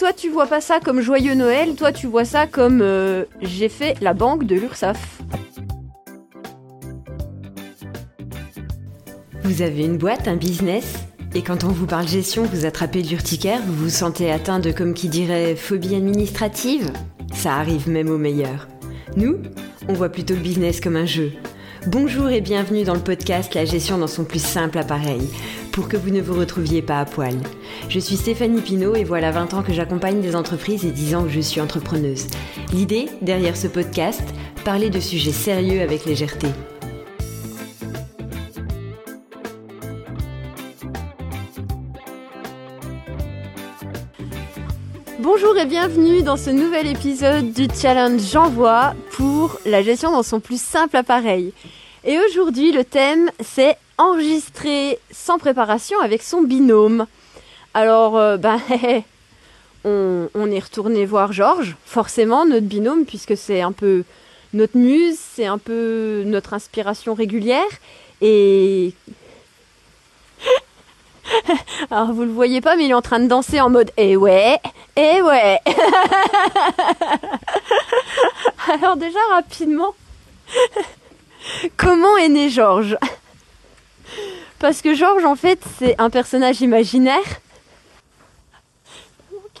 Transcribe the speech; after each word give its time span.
toi 0.00 0.14
tu 0.14 0.30
vois 0.30 0.46
pas 0.46 0.62
ça 0.62 0.80
comme 0.80 1.02
joyeux 1.02 1.34
Noël, 1.34 1.74
toi 1.74 1.92
tu 1.92 2.06
vois 2.06 2.24
ça 2.24 2.46
comme 2.46 2.80
euh, 2.80 3.26
j'ai 3.42 3.68
fait 3.68 4.00
la 4.00 4.14
banque 4.14 4.44
de 4.44 4.54
l'URSAF. 4.54 5.20
Vous 9.44 9.60
avez 9.60 9.84
une 9.84 9.98
boîte, 9.98 10.26
un 10.26 10.36
business? 10.36 10.94
Et 11.34 11.42
quand 11.42 11.64
on 11.64 11.68
vous 11.68 11.84
parle 11.84 12.08
gestion, 12.08 12.44
vous 12.44 12.64
attrapez 12.64 13.02
l'urticaire, 13.02 13.60
vous 13.66 13.74
vous 13.74 13.90
sentez 13.90 14.32
atteint 14.32 14.58
de, 14.58 14.72
comme 14.72 14.94
qui 14.94 15.10
dirait, 15.10 15.54
phobie 15.54 15.94
administrative? 15.94 16.90
Ça 17.34 17.56
arrive 17.56 17.90
même 17.90 18.08
aux 18.08 18.16
meilleurs. 18.16 18.68
Nous, 19.16 19.36
on 19.86 19.92
voit 19.92 20.08
plutôt 20.08 20.32
le 20.32 20.40
business 20.40 20.80
comme 20.80 20.96
un 20.96 21.04
jeu. 21.04 21.32
Bonjour 21.86 22.30
et 22.30 22.40
bienvenue 22.40 22.84
dans 22.84 22.94
le 22.94 23.00
podcast 23.00 23.54
La 23.54 23.66
gestion 23.66 23.98
dans 23.98 24.06
son 24.06 24.24
plus 24.24 24.42
simple 24.42 24.78
appareil, 24.78 25.28
pour 25.80 25.88
que 25.88 25.96
vous 25.96 26.10
ne 26.10 26.20
vous 26.20 26.38
retrouviez 26.38 26.82
pas 26.82 27.00
à 27.00 27.06
poil. 27.06 27.38
Je 27.88 27.98
suis 27.98 28.18
Stéphanie 28.18 28.60
Pinault 28.60 28.96
et 28.96 29.04
voilà 29.04 29.30
20 29.30 29.54
ans 29.54 29.62
que 29.62 29.72
j'accompagne 29.72 30.20
des 30.20 30.36
entreprises 30.36 30.84
et 30.84 30.90
10 30.90 31.14
ans 31.14 31.22
que 31.22 31.30
je 31.30 31.40
suis 31.40 31.58
entrepreneuse. 31.58 32.26
L'idée, 32.70 33.08
derrière 33.22 33.56
ce 33.56 33.66
podcast, 33.66 34.20
parler 34.62 34.90
de 34.90 35.00
sujets 35.00 35.32
sérieux 35.32 35.80
avec 35.80 36.04
légèreté. 36.04 36.48
Bonjour 45.18 45.56
et 45.56 45.64
bienvenue 45.64 46.22
dans 46.22 46.36
ce 46.36 46.50
nouvel 46.50 46.88
épisode 46.88 47.54
du 47.54 47.68
challenge 47.74 48.20
J'envoie 48.20 48.92
pour 49.12 49.58
la 49.64 49.80
gestion 49.80 50.12
dans 50.12 50.22
son 50.22 50.40
plus 50.40 50.60
simple 50.60 50.98
appareil. 50.98 51.54
Et 52.04 52.18
aujourd'hui, 52.18 52.70
le 52.70 52.84
thème 52.84 53.30
c'est 53.40 53.78
enregistrer 54.00 54.98
sans 55.10 55.38
préparation 55.38 56.00
avec 56.00 56.22
son 56.22 56.42
binôme. 56.42 57.06
Alors, 57.74 58.38
ben, 58.38 58.60
on, 59.84 60.28
on, 60.34 60.50
est 60.50 60.58
retourné 60.58 61.06
voir 61.06 61.32
Georges, 61.32 61.76
forcément 61.84 62.46
notre 62.46 62.66
binôme, 62.66 63.04
puisque 63.04 63.36
c'est 63.36 63.60
un 63.60 63.72
peu 63.72 64.04
notre 64.52 64.76
muse, 64.76 65.18
c'est 65.18 65.46
un 65.46 65.58
peu 65.58 66.22
notre 66.26 66.54
inspiration 66.54 67.14
régulière. 67.14 67.68
Et 68.20 68.92
alors 71.90 72.12
vous 72.12 72.24
le 72.24 72.30
voyez 72.30 72.60
pas, 72.60 72.76
mais 72.76 72.84
il 72.84 72.90
est 72.90 72.94
en 72.94 73.02
train 73.02 73.20
de 73.20 73.28
danser 73.28 73.60
en 73.60 73.70
mode 73.70 73.90
Eh 73.96 74.16
ouais, 74.16 74.58
eh 74.96 75.22
ouais. 75.22 75.60
Alors 78.68 78.96
déjà 78.96 79.18
rapidement, 79.32 79.94
comment 81.76 82.16
est 82.16 82.28
né 82.28 82.50
Georges? 82.50 82.96
Parce 84.58 84.82
que 84.82 84.94
Georges 84.94 85.24
en 85.24 85.36
fait 85.36 85.60
c'est 85.78 85.94
un 85.98 86.10
personnage 86.10 86.60
imaginaire. 86.60 87.40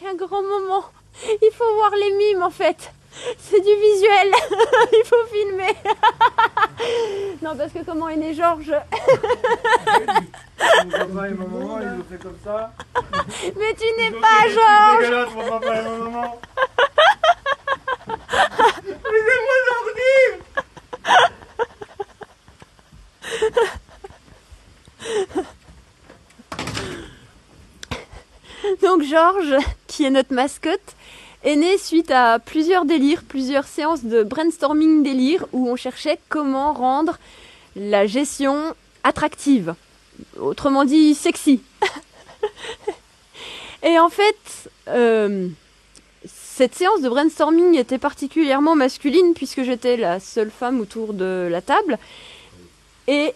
un 0.06 0.14
grand 0.14 0.42
moment. 0.42 0.84
Il 1.42 1.50
faut 1.52 1.74
voir 1.76 1.90
les 1.90 2.12
mimes 2.16 2.42
en 2.42 2.50
fait. 2.50 2.92
C'est 3.38 3.60
du 3.60 3.74
visuel. 3.74 4.30
Il 4.92 5.02
faut 5.04 5.26
filmer. 5.32 5.74
non, 7.42 7.56
parce 7.56 7.72
que 7.72 7.84
comment 7.84 8.08
est 8.08 8.16
né 8.16 8.34
Georges? 8.34 8.72
Mais 13.56 13.74
tu 13.74 13.86
n'es 13.98 14.12
pas 14.12 14.48
Georges 14.48 15.00
dégueulasses, 15.00 15.34
mon 15.34 15.48
papa 15.48 15.76
et 15.76 15.82
Donc 28.90 29.04
Georges, 29.04 29.54
qui 29.86 30.02
est 30.02 30.10
notre 30.10 30.34
mascotte, 30.34 30.96
est 31.44 31.54
né 31.54 31.78
suite 31.78 32.10
à 32.10 32.40
plusieurs 32.40 32.84
délires, 32.84 33.22
plusieurs 33.22 33.62
séances 33.62 34.02
de 34.02 34.24
brainstorming 34.24 35.04
délire 35.04 35.46
où 35.52 35.68
on 35.68 35.76
cherchait 35.76 36.18
comment 36.28 36.72
rendre 36.72 37.20
la 37.76 38.08
gestion 38.08 38.74
attractive. 39.04 39.76
Autrement 40.40 40.84
dit, 40.84 41.14
sexy. 41.14 41.62
Et 43.84 43.96
en 44.00 44.08
fait, 44.08 44.68
euh, 44.88 45.46
cette 46.26 46.74
séance 46.74 47.00
de 47.00 47.08
brainstorming 47.08 47.76
était 47.76 47.98
particulièrement 47.98 48.74
masculine 48.74 49.34
puisque 49.34 49.62
j'étais 49.62 49.98
la 49.98 50.18
seule 50.18 50.50
femme 50.50 50.80
autour 50.80 51.14
de 51.14 51.46
la 51.48 51.62
table. 51.62 51.96
Et 53.06 53.34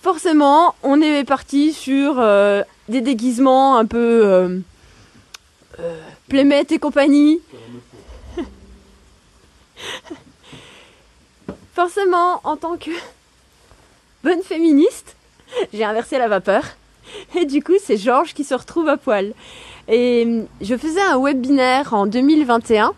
forcément, 0.00 0.74
on 0.82 1.02
est 1.02 1.24
parti 1.24 1.74
sur 1.74 2.18
euh, 2.18 2.62
des 2.88 3.02
déguisements 3.02 3.76
un 3.76 3.84
peu 3.84 4.22
euh, 4.24 4.60
euh, 5.80 6.00
Playmates 6.28 6.72
et 6.72 6.78
compagnie. 6.78 7.40
Forcément, 11.74 12.40
en 12.44 12.56
tant 12.56 12.76
que 12.76 12.90
bonne 14.24 14.42
féministe, 14.42 15.16
j'ai 15.72 15.84
inversé 15.84 16.18
la 16.18 16.28
vapeur. 16.28 16.64
Et 17.36 17.44
du 17.44 17.62
coup, 17.62 17.74
c'est 17.82 17.96
Georges 17.96 18.34
qui 18.34 18.44
se 18.44 18.54
retrouve 18.54 18.88
à 18.88 18.96
poil. 18.96 19.32
Et 19.88 20.24
hum, 20.26 20.46
je 20.60 20.76
faisais 20.76 21.00
un 21.00 21.20
webinaire 21.20 21.94
en 21.94 22.06
2021 22.06 22.92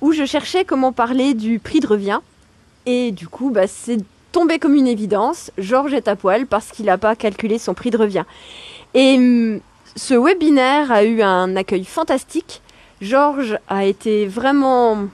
où 0.00 0.12
je 0.12 0.24
cherchais 0.24 0.64
comment 0.64 0.92
parler 0.92 1.34
du 1.34 1.58
prix 1.58 1.80
de 1.80 1.86
revient. 1.86 2.20
Et 2.86 3.12
du 3.12 3.28
coup, 3.28 3.50
bah, 3.50 3.66
c'est 3.66 3.98
tombé 4.32 4.58
comme 4.58 4.74
une 4.74 4.86
évidence. 4.86 5.50
Georges 5.58 5.92
est 5.92 6.08
à 6.08 6.16
poil 6.16 6.46
parce 6.46 6.70
qu'il 6.70 6.86
n'a 6.86 6.98
pas 6.98 7.14
calculé 7.14 7.58
son 7.58 7.74
prix 7.74 7.90
de 7.90 7.98
revient. 7.98 8.24
Et 8.94 9.16
hum, 9.16 9.60
ce 9.96 10.14
webinaire 10.14 10.90
a 10.92 11.04
eu 11.04 11.22
un 11.22 11.56
accueil 11.56 11.84
fantastique. 11.84 12.62
Georges 13.00 13.58
a 13.68 13.84
été 13.84 14.26
vraiment 14.26 15.06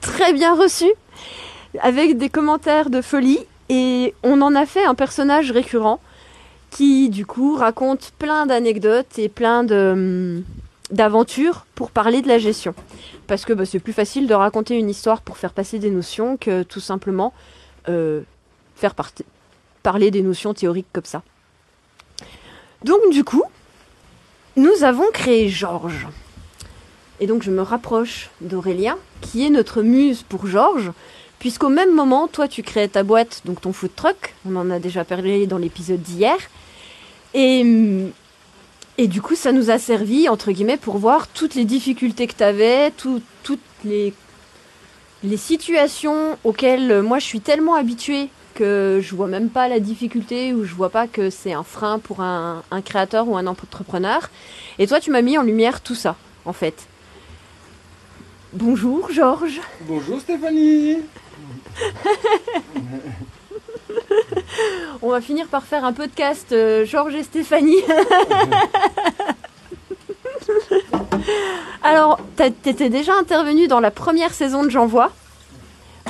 très 0.00 0.32
bien 0.32 0.54
reçu, 0.54 0.90
avec 1.80 2.18
des 2.18 2.28
commentaires 2.28 2.90
de 2.90 3.00
folie, 3.00 3.40
et 3.68 4.14
on 4.22 4.40
en 4.40 4.54
a 4.54 4.66
fait 4.66 4.84
un 4.84 4.94
personnage 4.94 5.50
récurrent 5.50 6.00
qui, 6.70 7.08
du 7.10 7.26
coup, 7.26 7.56
raconte 7.56 8.12
plein 8.18 8.46
d'anecdotes 8.46 9.18
et 9.18 9.28
plein 9.28 9.66
hum, 9.70 10.42
d'aventures 10.90 11.66
pour 11.74 11.90
parler 11.90 12.22
de 12.22 12.28
la 12.28 12.38
gestion. 12.38 12.74
Parce 13.26 13.44
que 13.44 13.52
bah, 13.52 13.64
c'est 13.64 13.78
plus 13.78 13.92
facile 13.92 14.26
de 14.26 14.34
raconter 14.34 14.76
une 14.78 14.88
histoire 14.88 15.20
pour 15.20 15.36
faire 15.36 15.52
passer 15.52 15.78
des 15.78 15.90
notions 15.90 16.36
que 16.36 16.62
tout 16.62 16.80
simplement 16.80 17.32
euh, 17.88 18.22
faire 18.74 18.94
par- 18.94 19.12
parler 19.82 20.10
des 20.10 20.22
notions 20.22 20.54
théoriques 20.54 20.88
comme 20.92 21.04
ça. 21.04 21.22
Donc 22.84 23.00
du 23.10 23.24
coup, 23.24 23.42
nous 24.56 24.82
avons 24.82 25.06
créé 25.12 25.48
Georges. 25.48 26.06
Et 27.20 27.26
donc 27.26 27.42
je 27.42 27.50
me 27.50 27.62
rapproche 27.62 28.30
d'Aurélien, 28.40 28.96
qui 29.20 29.44
est 29.44 29.50
notre 29.50 29.82
muse 29.82 30.22
pour 30.28 30.46
Georges, 30.46 30.92
puisqu'au 31.38 31.68
même 31.68 31.92
moment, 31.92 32.28
toi 32.28 32.46
tu 32.46 32.62
crées 32.62 32.88
ta 32.88 33.02
boîte, 33.02 33.42
donc 33.44 33.60
ton 33.60 33.72
food 33.72 33.94
truck, 33.96 34.34
on 34.48 34.54
en 34.56 34.70
a 34.70 34.78
déjà 34.78 35.04
parlé 35.04 35.46
dans 35.46 35.58
l'épisode 35.58 36.00
d'hier, 36.00 36.36
et, 37.34 37.64
et 38.98 39.06
du 39.08 39.20
coup 39.20 39.34
ça 39.34 39.50
nous 39.50 39.70
a 39.70 39.78
servi, 39.78 40.28
entre 40.28 40.52
guillemets, 40.52 40.76
pour 40.76 40.98
voir 40.98 41.26
toutes 41.26 41.56
les 41.56 41.64
difficultés 41.64 42.28
que 42.28 42.34
tu 42.34 42.44
avais, 42.44 42.92
toutes 42.92 43.22
les, 43.84 44.14
les 45.24 45.36
situations 45.36 46.38
auxquelles 46.44 46.90
euh, 46.90 47.02
moi 47.02 47.18
je 47.18 47.24
suis 47.24 47.40
tellement 47.40 47.74
habituée 47.74 48.28
que 48.58 49.00
je 49.00 49.14
vois 49.14 49.28
même 49.28 49.50
pas 49.50 49.68
la 49.68 49.78
difficulté 49.78 50.52
ou 50.52 50.64
je 50.64 50.74
vois 50.74 50.90
pas 50.90 51.06
que 51.06 51.30
c'est 51.30 51.52
un 51.52 51.62
frein 51.62 52.00
pour 52.00 52.22
un, 52.22 52.64
un 52.72 52.82
créateur 52.82 53.28
ou 53.28 53.36
un 53.36 53.46
entrepreneur. 53.46 54.28
Et 54.80 54.88
toi, 54.88 54.98
tu 54.98 55.12
m'as 55.12 55.22
mis 55.22 55.38
en 55.38 55.44
lumière 55.44 55.80
tout 55.80 55.94
ça, 55.94 56.16
en 56.44 56.52
fait. 56.52 56.88
Bonjour, 58.52 59.12
Georges. 59.12 59.60
Bonjour 59.82 60.18
Stéphanie 60.20 60.96
On 65.02 65.10
va 65.10 65.20
finir 65.20 65.46
par 65.46 65.62
faire 65.62 65.84
un 65.84 65.92
podcast 65.92 66.50
euh, 66.50 66.84
Georges 66.84 67.14
et 67.14 67.22
Stéphanie. 67.22 67.76
Alors, 71.84 72.18
t'étais 72.36 72.88
déjà 72.88 73.14
intervenu 73.14 73.68
dans 73.68 73.78
la 73.78 73.92
première 73.92 74.34
saison 74.34 74.64
de 74.64 74.70
J'envoie, 74.70 75.12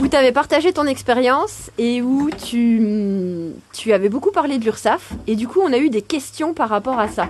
où 0.00 0.08
tu 0.08 0.16
avais 0.16 0.32
partagé 0.32 0.72
ton 0.72 0.86
expérience 0.86 1.70
et 1.78 2.02
où 2.02 2.30
tu, 2.30 3.52
tu 3.72 3.92
avais 3.92 4.08
beaucoup 4.08 4.30
parlé 4.30 4.58
de 4.58 4.64
l'URSSAF. 4.64 5.12
Et 5.26 5.34
du 5.34 5.48
coup, 5.48 5.60
on 5.60 5.72
a 5.72 5.78
eu 5.78 5.90
des 5.90 6.02
questions 6.02 6.54
par 6.54 6.68
rapport 6.68 6.98
à 6.98 7.08
ça. 7.08 7.28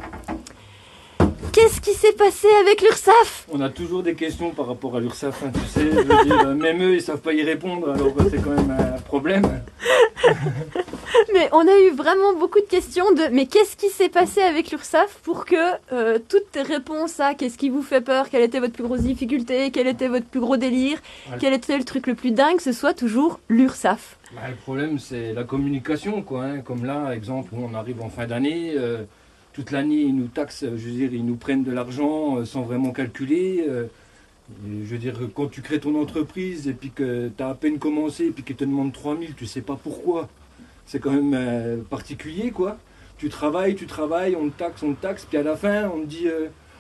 Qu'est-ce 1.69 1.83
qui 1.83 1.93
s'est 1.93 2.15
passé 2.15 2.49
avec 2.63 2.81
l'URSSAF? 2.81 3.47
On 3.53 3.61
a 3.61 3.69
toujours 3.69 4.03
des 4.03 4.15
questions 4.15 4.53
par 4.53 4.69
rapport 4.69 4.97
à 4.97 5.01
l'URSSAF, 5.01 5.43
hein, 5.45 5.51
tu 5.53 5.69
sais, 5.69 5.91
je 5.93 5.99
veux 5.99 6.25
dire, 6.25 6.47
euh, 6.47 6.55
même 6.55 6.83
eux 6.83 6.95
ils 6.95 7.03
savent 7.03 7.21
pas 7.21 7.35
y 7.35 7.43
répondre, 7.43 7.91
alors 7.91 8.15
bah, 8.15 8.25
c'est 8.31 8.43
quand 8.43 8.53
même 8.53 8.71
un 8.71 8.99
problème. 9.03 9.61
Mais 11.35 11.51
on 11.53 11.69
a 11.69 11.79
eu 11.79 11.91
vraiment 11.95 12.33
beaucoup 12.39 12.61
de 12.61 12.65
questions 12.65 13.13
de 13.13 13.29
mais 13.33 13.45
qu'est-ce 13.45 13.77
qui 13.77 13.91
s'est 13.91 14.09
passé 14.09 14.41
avec 14.41 14.71
l'URSSAF 14.71 15.21
pour 15.23 15.45
que 15.45 15.57
euh, 15.93 16.19
toutes 16.27 16.51
tes 16.53 16.63
réponses 16.63 17.21
à 17.21 17.35
qu'est-ce 17.35 17.59
qui 17.59 17.69
vous 17.69 17.83
fait 17.83 18.01
peur, 18.01 18.31
quelle 18.31 18.43
était 18.43 18.61
votre 18.61 18.73
plus 18.73 18.85
grosse 18.85 19.03
difficulté, 19.03 19.71
quel 19.71 19.89
était 19.89 20.09
votre 20.09 20.27
plus 20.27 20.41
gros 20.41 20.57
délire, 20.57 20.99
quel 21.39 21.53
était 21.53 21.77
le 21.77 21.85
truc 21.85 22.07
le 22.07 22.15
plus 22.15 22.31
dingue, 22.31 22.61
ce 22.63 22.73
soit 22.73 22.95
toujours 22.95 23.41
l'URSSAF. 23.51 24.17
Bah, 24.35 24.41
le 24.49 24.57
problème 24.57 24.99
c'est 24.99 25.35
la 25.35 25.45
communication, 25.45 26.23
quoi. 26.23 26.45
hein. 26.45 26.61
Comme 26.61 26.87
là, 26.87 27.13
exemple, 27.13 27.51
où 27.53 27.63
on 27.63 27.75
arrive 27.75 28.01
en 28.01 28.09
fin 28.09 28.27
d'année, 28.27 28.73
euh, 28.75 29.05
toute 29.59 29.73
l'année, 29.73 30.03
ils 30.03 30.15
nous 30.15 30.29
taxent, 30.29 30.63
je 30.63 30.69
veux 30.69 30.93
dire, 30.93 31.13
ils 31.13 31.27
nous 31.27 31.35
prennent 31.35 31.65
de 31.65 31.73
l'argent 31.73 32.37
euh, 32.37 32.45
sans 32.45 32.63
vraiment 32.63 32.93
calculer. 32.93 33.65
euh, 33.69 33.87
je 34.65 34.85
veux 34.85 34.99
dire, 34.99 35.19
quand 35.35 35.49
tu 35.49 35.63
crées 35.63 35.81
ton 35.81 36.01
entreprise 36.01 36.69
et 36.69 36.75
puis 36.75 36.93
que 36.95 37.29
tu 37.37 37.43
as 37.43 37.49
à 37.49 37.55
peine 37.55 37.81
commencé 37.81 38.27
et 38.27 38.31
puis 38.31 38.45
qu'ils 38.45 38.55
te 38.55 38.63
demandent 38.63 38.93
3000, 38.93 39.35
tu 39.35 39.47
sais 39.47 39.61
pas 39.61 39.75
pourquoi. 39.75 40.29
C'est 40.87 41.01
quand 41.01 41.11
même 41.11 41.35
euh, 41.35 41.79
particulier, 41.91 42.53
quoi. 42.53 42.79
Tu 43.17 43.31
travailles, 43.31 43.75
tu 43.75 43.87
travailles, 43.87 44.37
on 44.37 44.49
te 44.49 44.57
taxe, 44.57 44.85
on 44.85 44.95
te 44.95 45.03
taxe, 45.03 45.27
puis 45.29 45.39
à 45.39 45.43
la 45.43 45.57
fin, 45.57 45.89
on 45.89 46.03
te 46.03 46.07
dit 46.07 46.29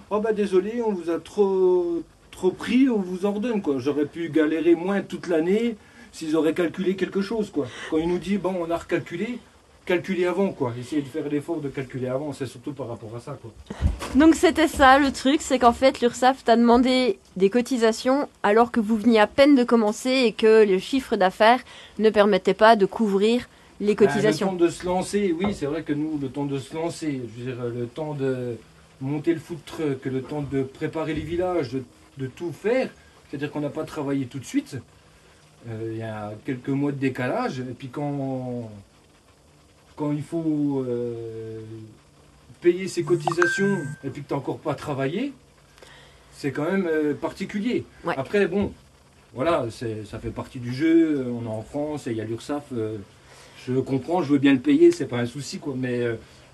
Oh 0.08 0.20
bah 0.20 0.32
désolé, 0.32 0.80
on 0.80 0.92
vous 0.92 1.10
a 1.10 1.19
trop, 1.19 2.04
trop 2.30 2.52
pris, 2.52 2.88
on 2.88 3.00
vous 3.00 3.26
ordonne, 3.26 3.60
quoi. 3.60 3.80
J'aurais 3.80 4.06
pu 4.06 4.28
galérer 4.28 4.76
moins 4.76 5.00
toute 5.00 5.26
l'année 5.26 5.75
s'ils 6.12 6.36
auraient 6.36 6.54
calculé 6.54 6.94
quelque 6.94 7.22
chose, 7.22 7.50
quoi. 7.50 7.66
Quand 7.90 7.98
ils 7.98 8.08
nous 8.08 8.19
disent 8.19 8.38
Bon, 8.38 8.54
on 8.60 8.70
a 8.70 8.76
recalculé, 8.76 9.40
calculer 9.88 10.26
avant, 10.26 10.50
quoi. 10.52 10.75
Essayer 10.79 11.00
de 11.00 11.06
faire 11.08 11.26
l'effort 11.29 11.61
de 11.61 11.69
calculer 11.69 12.08
avant, 12.08 12.32
c'est 12.35 12.46
surtout 12.46 12.73
par 12.75 12.88
rapport 12.88 13.11
à 13.17 13.20
ça, 13.20 13.38
quoi. 13.40 13.50
Donc 14.14 14.35
c'était 14.35 14.69
ça 14.69 14.99
le 14.99 15.11
truc, 15.12 15.40
c'est 15.40 15.58
qu'en 15.58 15.73
fait 15.73 16.00
l'URSSAF 16.02 16.44
t'a 16.44 16.56
demandé 16.56 17.19
des 17.37 17.49
cotisations 17.49 18.29
alors 18.43 18.70
que 18.70 18.81
vous 18.81 18.96
veniez 18.99 19.19
à 19.19 19.26
peine 19.26 19.55
de 19.55 19.64
commencer 19.64 20.11
et 20.26 20.32
que 20.32 20.64
le 20.67 20.79
chiffre 20.79 21.17
d'affaires 21.17 21.61
ne 21.99 22.11
permettait 22.11 22.55
pas 22.55 22.76
de 22.76 22.85
couvrir 22.87 23.49
les 23.81 23.94
Ben, 23.94 24.06
cotisations. 24.06 24.52
le 24.52 24.58
temps 24.58 24.64
de 24.67 24.70
se 24.70 24.85
lancer, 24.87 25.35
oui, 25.40 25.55
c'est 25.55 25.67
vrai 25.67 25.82
que 25.82 25.94
nous, 25.94 26.19
le 26.20 26.29
temps 26.29 26.44
de 26.44 26.58
se 26.58 26.75
lancer, 26.75 27.23
je 27.38 27.44
veux 27.44 27.52
dire, 27.52 27.64
le 27.64 27.87
temps 27.87 28.12
de 28.14 28.56
monter 29.00 29.32
le 29.32 29.40
food 29.40 29.58
truck, 29.64 30.05
le 30.05 30.23
temps 30.23 30.43
de 30.43 30.62
préparer 30.64 31.14
les 31.14 31.23
villages, 31.32 31.70
de, 31.73 31.82
de 32.19 32.26
tout 32.26 32.52
faire, 32.52 32.90
c'est-à-dire 33.31 33.50
qu'on 33.50 33.61
n'a 33.61 33.70
pas 33.70 33.85
travaillé 33.85 34.26
tout 34.26 34.38
de 34.38 34.44
suite. 34.44 34.76
Euh, 35.69 35.90
Il 35.93 35.99
y 35.99 36.02
a 36.02 36.32
quelques 36.44 36.69
mois 36.81 36.93
de 36.93 36.99
décalage, 36.99 37.61
et 37.61 37.75
puis 37.79 37.88
quand, 37.88 38.70
quand 39.98 40.12
il 40.12 40.22
faut 40.22 40.84
euh, 40.86 41.60
payer 42.60 42.86
ses 42.86 43.02
cotisations 43.02 43.78
et 44.04 44.10
puis 44.10 44.22
que 44.22 44.28
tu 44.28 44.32
n'as 44.32 44.38
encore 44.38 44.58
pas 44.58 44.74
travaillé, 44.74 45.32
c'est 46.32 46.52
quand 46.52 46.70
même 46.70 46.86
euh, 46.86 47.14
particulier. 47.14 47.84
Ouais. 48.04 48.14
Après, 48.16 48.46
bon, 48.46 48.72
voilà, 49.34 49.66
ça 49.70 50.18
fait 50.20 50.30
partie 50.30 50.60
du 50.60 50.72
jeu, 50.72 51.26
on 51.28 51.44
est 51.44 51.48
en 51.48 51.62
France 51.62 52.06
et 52.06 52.12
il 52.12 52.16
y 52.16 52.20
a 52.20 52.24
l'URSSAF. 52.24 52.66
euh, 52.72 52.96
je 53.66 53.74
comprends, 53.74 54.22
je 54.22 54.32
veux 54.32 54.38
bien 54.38 54.52
le 54.52 54.60
payer, 54.60 54.92
c'est 54.92 55.06
pas 55.06 55.18
un 55.18 55.26
souci, 55.26 55.58
quoi. 55.58 55.74
Mais 55.76 56.00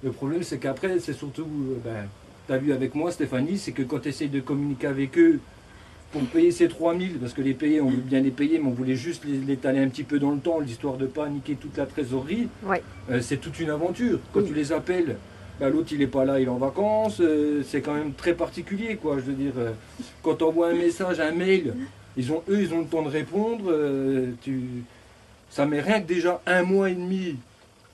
le 0.02 0.10
problème, 0.10 0.42
c'est 0.42 0.58
qu'après, 0.58 0.98
c'est 0.98 1.12
surtout, 1.12 1.46
ben, 1.84 2.08
tu 2.48 2.52
as 2.52 2.58
vu 2.58 2.72
avec 2.72 2.94
moi, 2.96 3.12
Stéphanie, 3.12 3.58
c'est 3.58 3.70
que 3.72 3.82
quand 3.82 4.00
tu 4.00 4.08
essayes 4.08 4.30
de 4.30 4.40
communiquer 4.40 4.88
avec 4.88 5.16
eux 5.16 5.38
pour 6.14 6.22
payer 6.26 6.52
ces 6.52 6.68
3000, 6.68 7.18
parce 7.18 7.32
que 7.32 7.42
les 7.42 7.54
payer, 7.54 7.80
on 7.80 7.90
veut 7.90 7.96
bien 7.96 8.20
les 8.20 8.30
payer, 8.30 8.60
mais 8.60 8.68
on 8.68 8.70
voulait 8.70 8.94
juste 8.94 9.24
les, 9.24 9.36
l'étaler 9.38 9.80
un 9.80 9.88
petit 9.88 10.04
peu 10.04 10.20
dans 10.20 10.30
le 10.30 10.38
temps, 10.38 10.60
l'histoire 10.60 10.96
de 10.96 11.06
pas 11.06 11.28
niquer 11.28 11.56
toute 11.56 11.76
la 11.76 11.86
trésorerie, 11.86 12.46
Ouais. 12.64 12.80
euh, 13.10 13.20
c'est 13.20 13.38
toute 13.38 13.58
une 13.58 13.70
aventure. 13.70 14.20
Quand 14.32 14.38
Oui. 14.40 14.46
tu 14.46 14.54
les 14.54 14.70
appelles, 14.70 15.16
ben, 15.58 15.70
l'autre 15.70 15.88
il 15.90 16.00
est 16.02 16.06
pas 16.06 16.24
là, 16.24 16.38
il 16.38 16.44
est 16.44 16.48
en 16.48 16.56
vacances, 16.56 17.18
euh, 17.20 17.62
c'est 17.66 17.80
quand 17.80 17.94
même 17.94 18.12
très 18.12 18.32
particulier, 18.34 18.94
quoi. 18.94 19.16
Je 19.16 19.22
veux 19.22 19.32
dire, 19.32 19.54
euh, 19.58 19.72
quand 20.22 20.36
tu 20.36 20.44
envoies 20.44 20.68
un 20.68 20.74
message, 20.74 21.18
un 21.18 21.32
mail, 21.32 21.74
ils 22.16 22.30
ont, 22.30 22.44
eux, 22.48 22.62
ils 22.62 22.72
ont 22.72 22.78
le 22.78 22.86
temps 22.86 23.02
de 23.02 23.08
répondre, 23.08 23.64
tu 24.40 24.60
ça 25.50 25.66
met 25.66 25.80
rien 25.80 26.00
que 26.00 26.06
déjà 26.06 26.40
un 26.46 26.62
mois 26.62 26.90
et 26.90 26.94
demi 26.94 27.36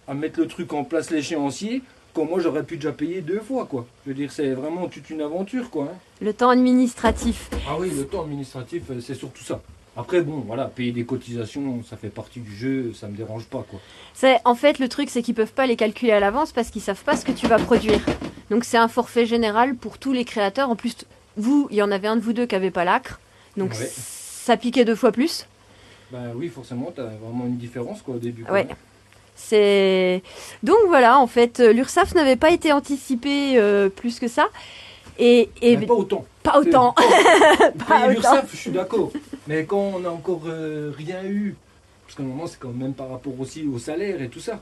à 0.07 0.13
mettre 0.13 0.41
le 0.41 0.47
truc 0.47 0.75
en 0.75 0.85
place 0.85 1.11
l'échéancier, 1.11 1.81
quand 2.15 2.25
moi 2.25 2.41
j'aurais 2.41 2.63
pu 2.65 2.77
déjà 2.77 2.93
payer 2.93 3.21
deux 3.21 3.41
fois 3.41 3.67
quoi. 3.67 3.87
Je 4.05 4.11
veux 4.11 4.17
dire 4.17 4.31
c'est 4.33 4.51
vraiment 4.53 4.89
toute 4.89 5.09
une 5.11 5.21
aventure 5.21 5.71
quoi. 5.71 5.89
hein. 5.93 5.97
Le 6.21 6.33
temps 6.33 6.51
administratif. 6.51 7.51
Ah 7.69 7.77
oui, 7.79 7.91
le 7.97 8.05
temps 8.07 8.23
administratif 8.23 8.85
euh, 8.91 9.01
c'est 9.01 9.15
surtout 9.15 9.45
ça. 9.45 9.61
Après 9.97 10.21
bon 10.23 10.43
voilà, 10.47 10.67
payer 10.67 10.93
des 10.93 11.05
cotisations 11.05 11.83
ça 11.83 11.97
fait 11.97 12.09
partie 12.11 12.41
du 12.41 12.55
jeu, 12.55 12.93
ça 12.95 13.09
me 13.09 13.17
dérange 13.17 13.45
pas 13.45 13.65
quoi. 13.69 13.81
C'est 14.15 14.39
en 14.45 14.55
fait 14.55 14.79
le 14.79 14.89
truc, 14.89 15.11
c'est 15.11 15.23
qu'ils 15.23 15.35
peuvent 15.35 15.53
pas 15.53 15.67
les 15.67 15.77
calculer 15.77 16.13
à 16.13 16.21
l'avance 16.21 16.53
parce 16.53 16.71
qu'ils 16.71 16.83
savent 16.83 17.03
pas 17.05 17.17
ce 17.17 17.25
que 17.25 17.33
tu 17.33 17.47
vas 17.47 17.59
produire. 17.59 18.01
Donc 18.51 18.65
c'est 18.65 18.79
un 18.79 18.89
forfait 18.89 19.27
général 19.27 19.75
pour 19.77 19.99
tous 19.99 20.13
les 20.13 20.25
créateurs. 20.25 20.71
En 20.71 20.77
plus, 20.77 20.97
vous, 21.37 21.69
il 21.71 21.77
y 21.77 21.83
en 21.83 21.91
avait 21.91 22.09
un 22.09 22.17
de 22.17 22.21
vous 22.21 22.33
deux 22.33 22.47
qui 22.47 22.55
avait 22.55 22.71
pas 22.73 22.85
l'acre, 22.85 23.21
donc 23.57 23.71
Ouais. 23.73 23.89
ça 23.93 24.57
piquait 24.57 24.85
deux 24.85 24.97
fois 24.97 25.13
plus. 25.13 25.47
Ben 26.13 26.33
oui 26.35 26.49
forcément 26.49 26.93
t'as 26.95 27.05
vraiment 27.05 27.47
une 27.47 27.57
différence 27.57 28.03
quoi 28.03 28.17
au 28.17 28.19
début. 28.19 28.43
quoi. 28.45 28.63
C'est 29.43 30.23
donc 30.63 30.77
voilà, 30.89 31.19
en 31.19 31.27
fait, 31.27 31.61
euh, 31.61 31.73
l'URSSAF 31.73 32.15
n'avait 32.15 32.37
pas 32.37 32.51
été 32.51 32.73
anticipé 32.73 33.59
euh, 33.59 33.89
plus 33.89 34.19
que 34.21 34.29
ça, 34.29 34.49
et, 35.19 35.49
et 35.63 35.77
Mais 35.77 35.87
pas 35.87 35.95
autant. 35.95 36.25
pas 36.43 36.61
autant. 36.61 36.95
Autant. 37.01 38.09
l'URSSAF, 38.09 38.51
je 38.53 38.57
suis 38.57 38.71
d'accord. 38.71 39.11
Mais 39.49 39.65
quand 39.65 39.93
on 39.97 39.99
n'a 40.01 40.11
encore 40.11 40.43
euh, 40.47 40.93
rien 40.97 41.25
eu, 41.25 41.57
parce 42.07 42.17
qu'à 42.17 42.23
un 42.23 42.27
moment 42.27 42.47
c'est 42.47 42.59
quand 42.61 42.73
même 42.73 42.93
par 42.95 43.11
rapport 43.11 43.33
aussi 43.41 43.65
au 43.67 43.79
salaire 43.79 44.21
et 44.23 44.29
tout 44.29 44.41
ça. 44.41 44.61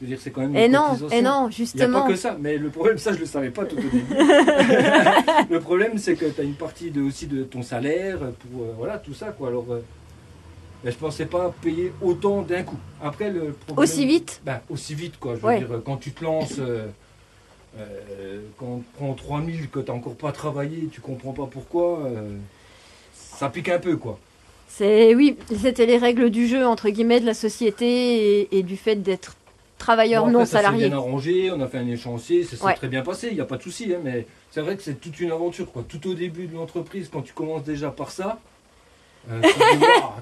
Je 0.00 0.06
veux 0.06 0.10
dire 0.10 0.18
c'est 0.20 0.30
quand 0.30 0.40
même. 0.40 0.56
Et 0.56 0.68
non, 0.68 0.96
et 1.12 1.22
non, 1.22 1.22
Il 1.22 1.22
n'y 1.22 1.22
a 1.22 1.28
pas 1.44 1.50
justement. 1.50 2.06
que 2.06 2.16
ça, 2.16 2.36
mais 2.40 2.56
le 2.58 2.68
problème, 2.70 2.98
ça 2.98 3.12
je 3.12 3.18
le 3.20 3.26
savais 3.26 3.50
pas 3.50 3.64
tout 3.64 3.76
au 3.76 3.80
début. 3.80 4.04
le 5.50 5.60
problème 5.60 5.98
c'est 5.98 6.14
que 6.16 6.26
tu 6.26 6.40
as 6.40 6.44
une 6.44 6.54
partie 6.54 6.90
de, 6.90 7.00
aussi 7.02 7.26
de 7.26 7.44
ton 7.44 7.62
salaire 7.62 8.18
pour 8.18 8.62
euh, 8.62 8.74
voilà 8.76 8.98
tout 8.98 9.14
ça 9.14 9.26
quoi. 9.28 9.48
Alors 9.48 9.66
ben, 10.84 10.90
je 10.92 10.96
pensais 10.96 11.26
pas 11.26 11.52
payer 11.62 11.92
autant 12.02 12.42
d'un 12.42 12.62
coup. 12.62 12.76
Après 13.02 13.30
le 13.30 13.52
problème, 13.52 13.82
Aussi 13.82 14.06
vite. 14.06 14.40
ben, 14.44 14.60
aussi 14.68 14.94
vite 14.94 15.18
quoi. 15.18 15.34
Je 15.34 15.40
veux 15.40 15.46
Ouais. 15.46 15.58
dire 15.58 15.68
quand 15.84 15.96
tu 15.96 16.12
te 16.12 16.22
lances, 16.22 16.58
euh, 16.58 16.86
euh, 17.78 18.40
quand 18.58 18.66
on 18.66 18.78
te 18.80 18.96
prend 18.96 19.14
3000 19.14 19.68
que 19.70 19.80
tu 19.80 19.90
n'as 19.90 19.96
encore 19.96 20.14
pas 20.14 20.32
travaillé, 20.32 20.88
tu 20.92 21.00
comprends 21.00 21.32
pas 21.32 21.46
pourquoi, 21.50 22.00
euh, 22.04 22.36
ça 23.14 23.48
pique 23.48 23.68
un 23.70 23.78
peu 23.78 23.96
quoi. 23.96 24.18
C'est 24.68 25.14
oui, 25.14 25.36
c'était 25.60 25.86
les 25.86 25.98
règles 25.98 26.30
du 26.30 26.46
jeu 26.48 26.66
entre 26.66 26.88
guillemets 26.90 27.20
de 27.20 27.26
la 27.26 27.34
société 27.34 28.40
et, 28.42 28.58
et 28.58 28.62
du 28.62 28.76
fait 28.76 28.96
d'être 28.96 29.36
travailleur 29.78 30.24
Bon, 30.24 30.30
non 30.32 30.44
salarié. 30.46 30.88
bien 30.88 30.96
arrangé, 30.96 31.50
on 31.50 31.60
a 31.60 31.66
fait 31.68 31.78
un 31.78 31.86
échéancier, 31.88 32.44
ça 32.44 32.56
s'est 32.56 32.64
Ouais. 32.64 32.74
très 32.74 32.88
bien 32.88 33.02
passé, 33.02 33.28
il 33.28 33.34
n'y 33.34 33.40
a 33.40 33.44
pas 33.44 33.56
de 33.56 33.62
souci, 33.62 33.92
hein, 33.94 34.00
mais 34.02 34.26
c'est 34.50 34.60
vrai 34.60 34.76
que 34.76 34.82
c'est 34.82 35.00
toute 35.00 35.18
une 35.20 35.30
aventure. 35.30 35.70
Quoi. 35.72 35.84
Tout 35.86 36.08
au 36.08 36.14
début 36.14 36.46
de 36.46 36.54
l'entreprise, 36.54 37.08
quand 37.12 37.22
tu 37.22 37.32
commences 37.32 37.64
déjà 37.64 37.90
par 37.90 38.10
ça, 38.10 38.38
euh, 39.30 39.40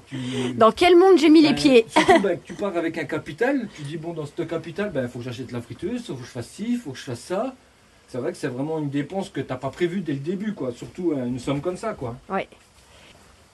tu, 0.08 0.16
tu- 0.16 0.54
Dans 0.54 0.72
quel 0.72 0.96
monde 0.96 1.18
j'ai 1.18 1.28
mis 1.28 1.42
les 1.42 1.50
ben, 1.50 1.54
pieds 1.56 1.86
Surtout 1.88 2.20
ben, 2.20 2.38
tu 2.44 2.54
pars 2.54 2.76
avec 2.76 2.98
un 2.98 3.04
capital, 3.04 3.68
tu 3.76 3.82
dis 3.82 3.96
bon, 3.96 4.12
dans 4.12 4.26
ce 4.26 4.42
capital, 4.42 4.92
il 4.94 5.08
faut 5.08 5.18
que 5.18 5.24
j'achète 5.24 5.52
la 5.52 5.60
friteuse, 5.60 6.00
il 6.00 6.04
faut 6.04 6.14
que 6.14 6.20
je 6.24 6.30
fasse 6.30 6.48
ci, 6.48 6.66
il 6.70 6.78
faut 6.78 6.90
que 6.92 6.98
je 6.98 7.04
fasse 7.04 7.20
ça. 7.20 7.54
C'est 8.08 8.18
vrai 8.18 8.32
que 8.32 8.38
c'est 8.38 8.48
vraiment 8.48 8.78
une 8.78 8.90
dépense 8.90 9.30
que 9.30 9.40
tu 9.40 9.48
n'as 9.48 9.56
pas 9.56 9.70
prévue 9.70 10.00
dès 10.00 10.12
le 10.12 10.18
début, 10.18 10.52
quoi. 10.52 10.70
surtout 10.72 11.12
euh, 11.12 11.24
une 11.26 11.38
somme 11.38 11.60
comme 11.62 11.76
ça. 11.78 11.94
quoi. 11.94 12.16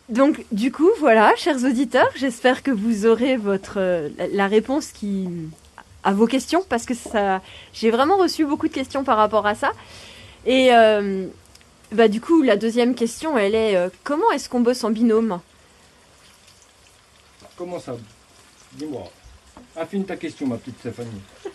Donc 0.09 0.45
du 0.53 0.73
coup, 0.73 0.89
voilà, 1.00 1.33
chers 1.37 1.62
auditeurs, 1.65 2.09
j'espère 2.17 2.62
que 2.62 2.71
vous 2.71 3.05
aurez 3.06 3.37
votre 3.37 3.75
euh, 3.79 4.09
la, 4.17 4.27
la 4.29 4.47
réponse 4.47 4.89
qui 4.93 5.29
à 6.03 6.12
vos 6.12 6.27
questions 6.27 6.65
parce 6.69 6.87
que 6.87 6.95
ça, 6.95 7.43
j'ai 7.75 7.91
vraiment 7.91 8.17
reçu 8.17 8.47
beaucoup 8.47 8.69
de 8.69 8.73
questions 8.73 9.05
par 9.05 9.17
rapport 9.19 9.47
à 9.47 9.55
ça. 9.55 9.73
Et 10.47 10.69
euh, 10.73 11.27
bah 11.93 12.08
du 12.08 12.20
coup, 12.20 12.43
la 12.43 12.56
deuxième 12.56 12.94
question, 12.94 13.38
elle 13.38 13.55
est 13.55 13.76
euh, 13.76 13.88
comment 14.05 14.31
est-ce 14.32 14.49
qu'on 14.49 14.61
bosse 14.61 14.85
en 14.85 14.90
binôme? 14.90 15.40
Comment 17.57 17.80
ça? 17.80 17.97
Dis-moi. 18.75 19.04
Affine 19.76 20.04
ta 20.04 20.16
question, 20.16 20.47
ma 20.47 20.57
petite 20.57 20.78
Stéphanie. 20.80 21.23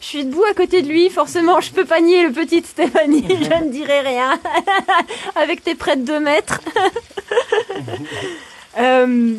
Je 0.00 0.06
suis 0.06 0.24
debout 0.24 0.44
à 0.44 0.54
côté 0.54 0.82
de 0.82 0.88
lui, 0.88 1.10
forcément, 1.10 1.60
je 1.60 1.72
peux 1.72 1.84
pas 1.84 2.00
nier 2.00 2.26
le 2.26 2.32
petit 2.32 2.62
Stéphanie, 2.62 3.24
je 3.28 3.64
ne 3.64 3.70
dirai 3.70 4.00
rien. 4.00 4.38
Avec 5.34 5.64
tes 5.64 5.74
près 5.74 5.96
de 5.96 6.04
2 6.04 6.20
mètres. 6.20 6.60
Euh, 8.78 9.34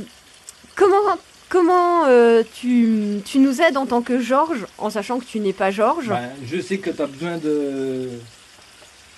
comment 0.75 1.17
comment 1.49 2.05
euh, 2.05 2.41
tu, 2.55 3.21
tu 3.23 3.37
nous 3.37 3.61
aides 3.61 3.77
en 3.77 3.85
tant 3.85 4.01
que 4.01 4.19
Georges, 4.19 4.65
en 4.79 4.89
sachant 4.89 5.19
que 5.19 5.25
tu 5.25 5.39
n'es 5.39 5.53
pas 5.53 5.69
Georges? 5.69 6.09
Ben, 6.09 6.31
je 6.43 6.59
sais 6.59 6.79
que 6.79 6.89
tu 6.89 7.01
as 7.01 7.05
besoin 7.05 7.37
de, 7.37 8.09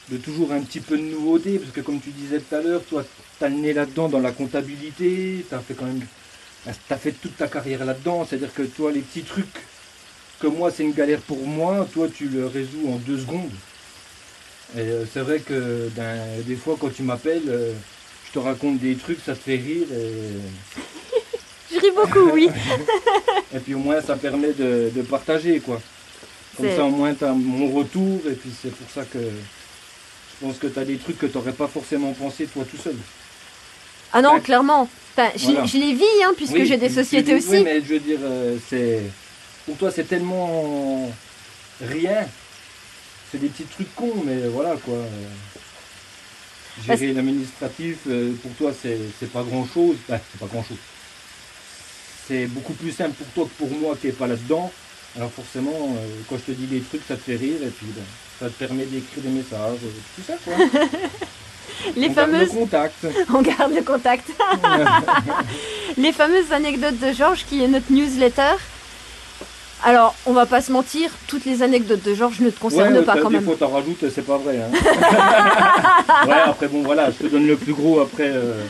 de 0.10 0.18
toujours 0.18 0.52
un 0.52 0.62
petit 0.62 0.80
peu 0.80 0.98
de 0.98 1.04
nouveauté, 1.04 1.58
parce 1.60 1.72
que 1.72 1.82
comme 1.82 2.00
tu 2.00 2.10
disais 2.12 2.40
tout 2.40 2.56
à 2.56 2.62
l'heure, 2.62 2.84
toi, 2.84 3.04
tu 3.38 3.46
as 3.46 3.50
le 3.50 3.56
nez 3.56 3.74
là-dedans 3.74 4.08
dans 4.08 4.20
la 4.20 4.32
comptabilité, 4.32 5.46
tu 5.48 5.56
as 5.56 5.60
fait 5.60 5.74
quand 5.74 5.86
même. 5.86 6.02
As 6.68 6.98
fait 6.98 7.12
toute 7.12 7.38
ta 7.38 7.48
carrière 7.48 7.86
là-dedans, 7.86 8.26
c'est-à-dire 8.28 8.54
que 8.54 8.64
toi, 8.64 8.92
les 8.92 9.02
petits 9.02 9.22
trucs 9.22 9.46
que 10.40 10.48
moi, 10.48 10.72
c'est 10.72 10.84
une 10.84 10.94
galère 10.94 11.20
pour 11.22 11.46
moi, 11.46 11.88
toi, 11.94 12.08
tu 12.14 12.28
le 12.28 12.48
résous 12.48 12.90
en 12.90 12.96
deux 12.98 13.20
secondes. 13.20 13.52
Et 14.76 14.80
euh, 14.80 15.06
c'est 15.12 15.20
vrai 15.20 15.40
que 15.40 15.90
ben, 15.96 16.20
des 16.46 16.56
fois, 16.56 16.76
quand 16.80 16.90
tu 16.94 17.04
m'appelles, 17.04 17.44
euh, 17.48 17.74
je 18.28 18.32
te 18.32 18.40
raconte 18.40 18.80
des 18.80 18.96
trucs, 18.96 19.20
ça 19.24 19.36
te 19.36 19.44
fait 19.44 19.58
rire. 19.58 19.88
Et... 19.92 20.82
Je 21.72 21.80
ris 21.80 21.92
beaucoup, 21.96 22.32
oui. 22.32 22.50
Et 23.56 23.60
puis 23.60 23.74
au 23.74 23.80
moins 23.80 24.02
ça 24.02 24.16
permet 24.16 24.54
de, 24.54 24.92
de 24.94 25.02
partager 25.02 25.60
quoi. 25.60 25.82
Comme 26.58 26.70
ça 26.70 26.84
au 26.84 26.90
moins 26.90 27.14
tu 27.14 27.24
as 27.24 27.32
mon 27.32 27.72
retour 27.74 28.20
et 28.28 28.34
puis 28.34 28.52
c'est 28.62 28.74
pour 28.74 28.90
ça 28.90 29.04
que 29.06 29.18
je 30.42 30.46
pense 30.48 30.58
que 30.58 30.68
tu 30.68 30.80
as 30.80 30.86
des 30.86 30.98
trucs 30.98 31.18
que 31.18 31.26
tu 31.26 31.38
n'aurais 31.38 31.52
pas 31.54 31.68
forcément 31.68 32.12
pensé 32.14 32.46
toi 32.48 32.64
tout 32.70 32.78
seul. 32.78 32.96
Ah 34.14 34.22
non, 34.22 34.36
Ouais. 34.36 34.42
clairement. 34.42 34.90
Enfin, 35.18 35.30
je, 35.36 35.46
Voilà. 35.46 35.66
je 35.66 35.78
les 35.78 35.94
vis, 35.94 36.24
hein, 36.26 36.34
puisque 36.36 36.54
Oui, 36.54 36.66
j'ai 36.66 36.78
des 36.78 36.90
sociétés 36.90 37.36
aussi. 37.36 37.50
Oui 37.50 37.64
mais 37.64 37.80
je 37.82 37.86
veux 37.94 38.00
dire, 38.00 38.20
euh, 38.22 38.58
c'est 38.70 39.02
pour 39.66 39.78
toi 39.78 39.92
c'est 39.92 40.04
tellement 40.08 41.10
rien. 41.82 42.28
C'est 43.32 43.38
des 43.40 43.48
petits 43.48 43.64
trucs 43.66 43.94
cons 43.96 44.24
mais 44.26 44.48
voilà 44.50 44.76
quoi. 44.84 44.98
Gérer 46.86 47.14
l'administratif, 47.14 48.00
euh, 48.08 48.34
pour 48.42 48.52
toi 48.56 48.72
c'est 48.82 49.32
pas 49.32 49.44
grand 49.44 49.66
chose. 49.66 49.96
c'est 50.08 50.40
pas 50.40 50.46
grand 50.48 50.64
chose. 50.64 50.78
C'est 52.28 52.48
beaucoup 52.48 52.74
plus 52.74 52.92
simple 52.92 53.14
pour 53.14 53.28
toi 53.28 53.46
que 53.46 53.58
pour 53.66 53.70
moi 53.80 53.96
qui 54.00 54.08
n'est 54.08 54.14
pas 54.14 54.28
là-dedans. 54.28 54.72
Alors 55.16 55.32
forcément, 55.32 55.72
euh, 55.98 56.08
quand 56.30 56.38
je 56.38 56.44
te 56.44 56.52
dis 56.52 56.66
des 56.66 56.82
trucs, 56.82 57.04
ça 57.08 57.16
te 57.16 57.22
fait 57.22 57.38
rire 57.38 57.56
et 57.64 57.70
puis 57.70 57.88
ben, 57.96 58.04
ça 58.40 58.48
te 58.48 58.54
permet 58.54 58.86
d'écrire 58.86 59.24
des 59.24 59.30
messages, 59.30 59.80
euh, 59.84 60.16
tout 60.16 60.22
ça 60.26 60.34
quoi. 60.44 60.54
Les 61.96 62.08
On 62.10 62.14
garde 62.14 62.32
fameuses... 62.32 62.54
le 62.54 62.60
contact. 62.60 62.96
On 63.34 63.42
garde 63.42 63.74
le 63.74 63.82
contact. 63.82 64.30
Les 65.98 66.12
fameuses 66.12 66.52
anecdotes 66.52 67.00
de 67.00 67.12
Georges 67.14 67.46
qui 67.48 67.64
est 67.64 67.68
notre 67.68 67.92
newsletter. 67.92 68.56
Alors, 69.84 70.16
on 70.26 70.34
va 70.34 70.48
pas 70.48 70.62
se 70.62 70.72
mentir, 70.72 71.12
toutes 71.28 71.46
les 71.46 71.62
anecdotes 71.62 72.02
de 72.02 72.16
Georges 72.16 72.40
ne 72.40 72.50
te 72.50 72.60
concernent 72.60 72.96
Ouais, 72.98 73.04
pas 73.04 73.18
quand 73.22 73.30
des 73.30 73.36
même. 73.36 73.46
fois 73.46 73.56
t'en 73.56 73.68
rajoutes, 73.68 74.04
c'est 74.10 74.26
pas 74.26 74.38
vrai. 74.38 74.58
Hein. 74.60 74.72
ouais, 76.28 76.42
après 76.46 76.68
bon 76.70 76.82
voilà, 76.82 77.12
je 77.12 77.18
te 77.26 77.28
donne 77.28 77.46
le 77.46 77.56
plus 77.56 77.74
gros. 77.74 78.00
Après, 78.00 78.30
euh, 78.30 78.64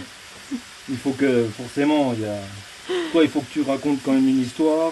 il 0.89 0.97
faut 0.97 1.11
que 1.11 1.45
forcément, 1.57 2.13
il 2.17 2.23
y 2.23 2.27
a... 2.27 2.35
toi, 3.13 3.23
il 3.23 3.29
faut 3.29 3.39
que 3.39 3.53
tu 3.53 3.61
racontes 3.61 3.99
quand 4.03 4.11
même 4.11 4.27
une 4.27 4.41
histoire. 4.41 4.91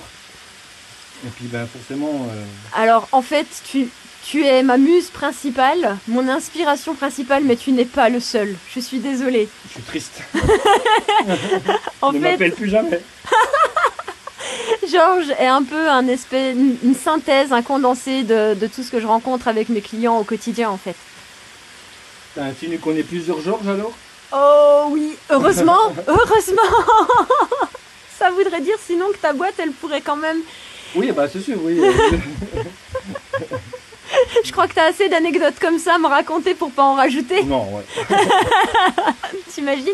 Et 1.26 1.30
puis 1.30 1.46
ben 1.52 1.66
forcément, 1.66 2.28
euh, 2.30 2.44
Alors, 2.82 3.08
en 3.12 3.22
fait, 3.22 3.48
tu, 3.70 3.90
tu 4.26 4.46
es 4.46 4.64
ma 4.64 4.78
muse 4.78 5.10
principale, 5.10 5.98
mon 6.08 6.28
inspiration 6.30 6.96
principale, 6.96 7.44
mais 7.44 7.56
tu 7.56 7.72
n'es 7.72 7.86
pas 7.86 8.10
le 8.10 8.20
seul. 8.20 8.56
Je 8.74 8.80
suis 8.80 9.00
désolée. 9.00 9.50
je 9.68 9.74
suis 9.74 9.84
triste. 9.84 10.22
En 12.02 12.12
ne 12.12 12.20
fait, 12.20 12.32
m'appelle 12.32 12.54
plus 12.54 12.70
jamais. 12.70 13.00
Georges 14.92 15.30
est 15.40 15.48
un 15.48 15.64
peu 15.64 15.90
un 15.90 16.06
espèce, 16.08 16.56
une 16.56 16.96
synthèse, 16.96 17.54
un 17.54 17.62
condensé 17.62 18.24
de, 18.24 18.56
de 18.56 18.68
tout 18.68 18.84
ce 18.84 18.92
que 18.92 19.00
je 19.00 19.08
rencontre 19.08 19.48
avec 19.48 19.70
mes 19.70 19.80
clients 19.80 20.18
au 20.18 20.26
quotidien, 20.26 20.70
en 20.70 20.78
fait. 20.78 20.96
T'as 22.36 22.44
insinué 22.44 22.78
qu'on 22.78 22.96
est 22.96 23.04
plusieurs 23.04 23.40
Georges 23.40 23.68
alors? 23.70 23.94
Oh 24.34 24.88
oui, 24.90 25.16
heureusement, 25.30 25.94
heureusement. 26.08 26.62
Ça 28.18 28.32
voudrait 28.32 28.62
dire 28.62 28.78
sinon 28.86 29.06
que 29.14 29.18
ta 29.18 29.32
boîte, 29.34 29.56
elle 29.60 29.72
pourrait 29.72 30.02
quand 30.02 30.16
même. 30.16 30.40
Oui, 30.96 31.12
bah 31.12 31.28
c'est 31.32 31.42
sûr, 31.42 31.58
oui. 31.62 31.80
Je 34.44 34.52
crois 34.52 34.68
que 34.68 34.74
tu 34.74 34.80
as 34.80 34.86
assez 34.86 35.10
d'anecdotes 35.10 35.60
comme 35.60 35.80
ça 35.80 35.96
à 35.96 35.98
me 35.98 36.08
raconter 36.08 36.54
pour 36.54 36.72
pas 36.72 36.84
en 36.84 36.96
rajouter. 36.96 37.44
non, 37.44 37.66
ouais. 37.76 37.84
T'imagines 39.54 39.90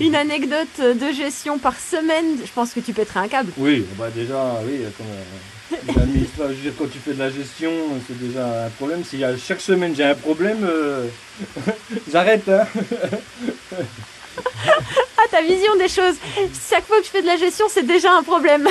une 0.00 0.14
anecdote 0.14 0.78
de 0.78 1.12
gestion 1.12 1.58
par 1.58 1.78
semaine? 1.78 2.38
Je 2.44 2.50
pense 2.52 2.72
que 2.72 2.80
tu 2.80 2.92
pèterais 2.92 3.20
un 3.20 3.28
câble. 3.28 3.52
Oui, 3.58 3.84
bah 3.98 4.08
déjà, 4.14 4.54
oui, 4.64 4.80
comme 4.96 5.06
euh, 5.06 5.76
je 6.38 6.42
veux 6.42 6.54
dire, 6.54 6.72
quand 6.78 6.90
tu 6.90 6.98
fais 6.98 7.12
de 7.12 7.18
la 7.18 7.30
gestion, 7.30 7.70
c'est 8.06 8.18
déjà 8.18 8.66
un 8.66 8.70
problème. 8.70 9.04
Si 9.04 9.22
à 9.22 9.36
chaque 9.36 9.60
semaine 9.60 9.94
j'ai 9.94 10.04
un 10.04 10.14
problème, 10.14 10.58
euh, 10.64 11.06
j'arrête. 12.12 12.48
Hein. 12.48 12.66
Ah, 15.18 15.22
ta 15.30 15.42
vision 15.42 15.76
des 15.76 15.88
choses. 15.88 16.16
Chaque 16.70 16.86
fois 16.86 16.98
que 17.00 17.04
je 17.04 17.10
fais 17.10 17.22
de 17.22 17.26
la 17.26 17.36
gestion, 17.36 17.66
c'est 17.68 17.86
déjà 17.86 18.12
un 18.12 18.22
problème. 18.22 18.66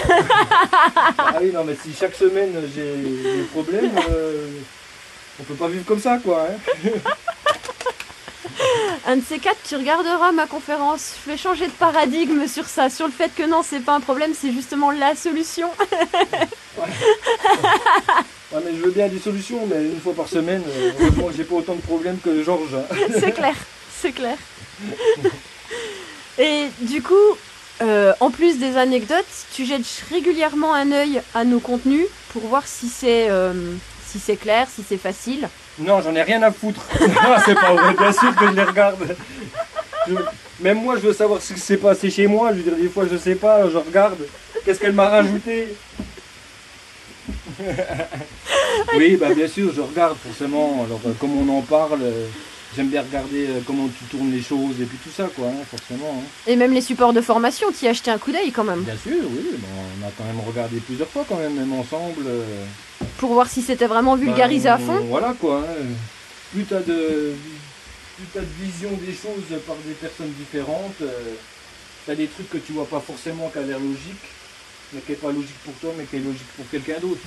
Ah 1.18 1.36
oui, 1.42 1.52
non, 1.54 1.64
mais 1.64 1.76
si 1.82 1.94
chaque 1.98 2.16
semaine 2.16 2.54
j'ai 2.76 2.96
des 2.96 3.44
problèmes, 3.52 3.92
euh, 4.10 4.48
on 5.40 5.44
peut 5.44 5.54
pas 5.56 5.68
vivre 5.68 5.86
comme 5.86 6.00
ça, 6.02 6.18
quoi. 6.18 6.48
hein. 6.50 6.90
Un 9.08 9.16
de 9.18 9.24
ces 9.28 9.40
quatre, 9.40 9.58
tu 9.68 9.76
regarderas 9.76 10.32
ma 10.34 10.46
conférence. 10.46 11.14
Je 11.26 11.32
vais 11.32 11.38
changer 11.38 11.66
de 11.68 11.72
paradigme 11.72 12.46
sur 12.48 12.66
ça, 12.68 12.90
sur 12.90 13.06
le 13.08 13.12
fait 13.14 13.32
que 13.34 13.44
non, 13.44 13.62
c'est 13.64 13.80
pas 13.80 13.94
un 13.94 14.02
problème, 14.02 14.34
c'est 14.40 14.52
justement 14.52 14.92
la 14.92 15.16
solution. 15.16 15.70
Ouais, 18.52 18.62
mais 18.66 18.72
je 18.76 18.82
veux 18.82 18.90
bien 18.90 19.08
des 19.08 19.20
solutions, 19.20 19.68
mais 19.68 19.84
une 19.86 20.00
fois 20.02 20.14
par 20.14 20.28
semaine, 20.28 20.64
euh, 20.68 20.92
heureusement 21.00 21.28
j'ai 21.36 21.44
pas 21.44 21.54
autant 21.56 21.76
de 21.76 21.82
problèmes 21.82 22.18
que 22.18 22.42
Georges. 22.44 22.74
hein. 22.74 22.96
c'est 23.20 23.32
clair, 23.32 23.54
c'est 24.02 24.12
clair. 24.12 24.38
Et 26.40 26.66
du 26.82 27.04
coup, 27.04 27.14
euh, 27.84 28.12
en 28.20 28.32
plus 28.32 28.58
des 28.58 28.76
anecdotes, 28.78 29.26
tu 29.54 29.66
jettes 29.66 29.86
régulièrement 30.10 30.74
un 30.74 30.92
œil 30.92 31.22
à 31.36 31.44
nos 31.44 31.60
contenus 31.60 32.08
pour 32.34 32.42
voir 32.48 32.66
si 32.66 32.88
c'est 32.90 33.28
euh, 33.30 33.54
si 34.12 34.20
c'est 34.20 34.36
clair, 34.36 34.68
si 34.74 34.84
c'est 34.88 34.98
facile. 34.98 35.48
Non, 35.78 36.02
j'en 36.02 36.14
ai 36.16 36.24
rien 36.24 36.42
à 36.44 36.52
foutre. 36.52 36.82
C'est 37.46 37.56
pas 37.56 37.74
vrai, 37.74 37.94
bien 37.94 38.12
sûr 38.12 38.36
que 38.36 38.48
je 38.48 38.52
les 38.54 38.64
regarde. 38.64 39.16
Je- 40.08 40.14
Même 40.62 40.82
moi, 40.82 40.96
je 40.98 41.02
veux 41.08 41.14
savoir 41.14 41.42
ce 41.42 41.54
qui 41.54 41.60
s'est 41.60 41.78
passé 41.78 42.10
chez 42.10 42.28
moi. 42.28 42.52
Je 42.52 42.58
veux 42.58 42.64
dire, 42.64 42.76
des 42.76 42.90
fois, 42.90 43.06
je 43.10 43.16
sais 43.18 43.36
pas, 43.36 43.70
je 43.70 43.78
regarde. 43.78 44.18
Qu'est-ce 44.66 44.80
qu'elle 44.80 44.94
m'a 44.94 45.08
rajouté? 45.10 45.70
Oui, 48.98 49.18
bah 49.18 49.34
bien 49.34 49.48
sûr, 49.48 49.72
je 49.76 49.82
regarde 49.82 50.18
forcément. 50.18 50.84
Alors, 50.86 51.00
euh, 51.06 51.12
comme 51.20 51.38
on 51.38 51.58
en 51.58 51.62
parle, 51.62 52.02
euh, 52.02 52.26
j'aime 52.76 52.88
bien 52.88 53.02
regarder 53.02 53.48
euh, 53.48 53.60
comment 53.66 53.88
tu 53.88 54.06
tournes 54.06 54.32
les 54.32 54.42
choses 54.42 54.80
et 54.82 54.86
puis 54.86 54.98
tout 55.04 55.10
ça, 55.16 55.28
quoi, 55.36 55.48
hein, 55.48 55.64
forcément. 55.70 56.16
hein. 56.20 56.24
Et 56.48 56.56
même 56.56 56.74
les 56.74 56.82
supports 56.82 57.14
de 57.14 57.22
formation, 57.22 57.68
tu 57.78 57.86
y 57.86 57.88
as 57.88 57.94
jeté 57.94 58.10
un 58.12 58.18
coup 58.18 58.32
d'œil 58.32 58.52
quand 58.52 58.64
même, 58.64 58.82
Bien 58.82 58.96
sûr, 58.98 59.22
oui, 59.24 59.50
bah, 59.58 59.68
on 60.02 60.08
a 60.08 60.12
quand 60.18 60.24
même 60.24 60.40
regardé 60.46 60.78
plusieurs 60.80 61.08
fois, 61.10 61.26
quand 61.28 61.36
même, 61.38 61.54
même 61.56 61.74
ensemble. 61.74 62.24
euh, 62.28 62.64
pour 63.18 63.34
voir 63.34 63.50
si 63.50 63.62
c'était 63.62 63.88
vraiment 63.88 64.16
vulgarisé 64.16 64.70
Ben, 64.70 64.76
à 64.76 64.78
fond. 64.78 65.00
Voilà 65.10 65.34
quoi. 65.40 65.58
hein. 65.68 65.86
Plus 66.52 66.64
t'as 66.64 66.80
de, 66.82 67.34
plus 68.18 68.26
t'as 68.34 68.40
de 68.42 68.46
vision 68.62 68.90
des 69.06 69.14
choses 69.14 69.60
par 69.68 69.76
des 69.86 69.94
personnes 69.94 70.32
différentes, 70.40 71.02
euh, 71.02 71.34
t'as 72.06 72.16
des 72.16 72.28
trucs 72.28 72.50
que 72.50 72.58
tu 72.58 72.74
vois 72.74 72.86
pas 72.88 73.00
forcément 73.00 73.50
qui 73.50 73.60
a 73.60 73.62
l'air 73.62 73.80
logique, 73.80 74.26
mais 74.94 75.02
qui 75.02 75.12
est 75.12 75.16
pas 75.16 75.32
logique 75.32 75.60
pour 75.64 75.74
toi, 75.76 75.92
mais 75.98 76.06
qui 76.06 76.16
est 76.18 76.20
logique 76.20 76.48
pour 76.58 76.68
quelqu'un 76.70 77.00
d'autre. 77.00 77.22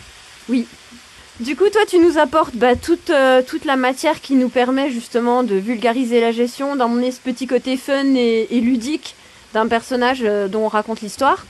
Du 1.41 1.57
coup, 1.57 1.69
toi, 1.71 1.83
tu 1.89 1.99
nous 1.99 2.19
apportes 2.19 2.55
bah, 2.57 2.77
toute, 2.77 3.11
euh, 3.11 3.43
toute 3.43 3.65
la 3.65 3.77
matière 3.77 4.21
qui 4.21 4.35
nous 4.35 4.49
permet 4.51 4.91
justement 4.91 5.43
de 5.43 5.55
vulgariser 5.55 6.21
la 6.21 6.31
gestion, 6.33 6.77
d'emmener 6.77 7.11
ce 7.11 7.21
petit 7.21 7.47
côté 7.47 7.77
fun 7.77 8.15
et, 8.17 8.49
et 8.51 8.61
ludique 8.61 9.15
d'un 9.55 9.67
personnage 9.67 10.21
euh, 10.25 10.49
dont 10.49 10.65
on 10.65 10.69
raconte 10.69 11.01
l'histoire. 11.01 11.47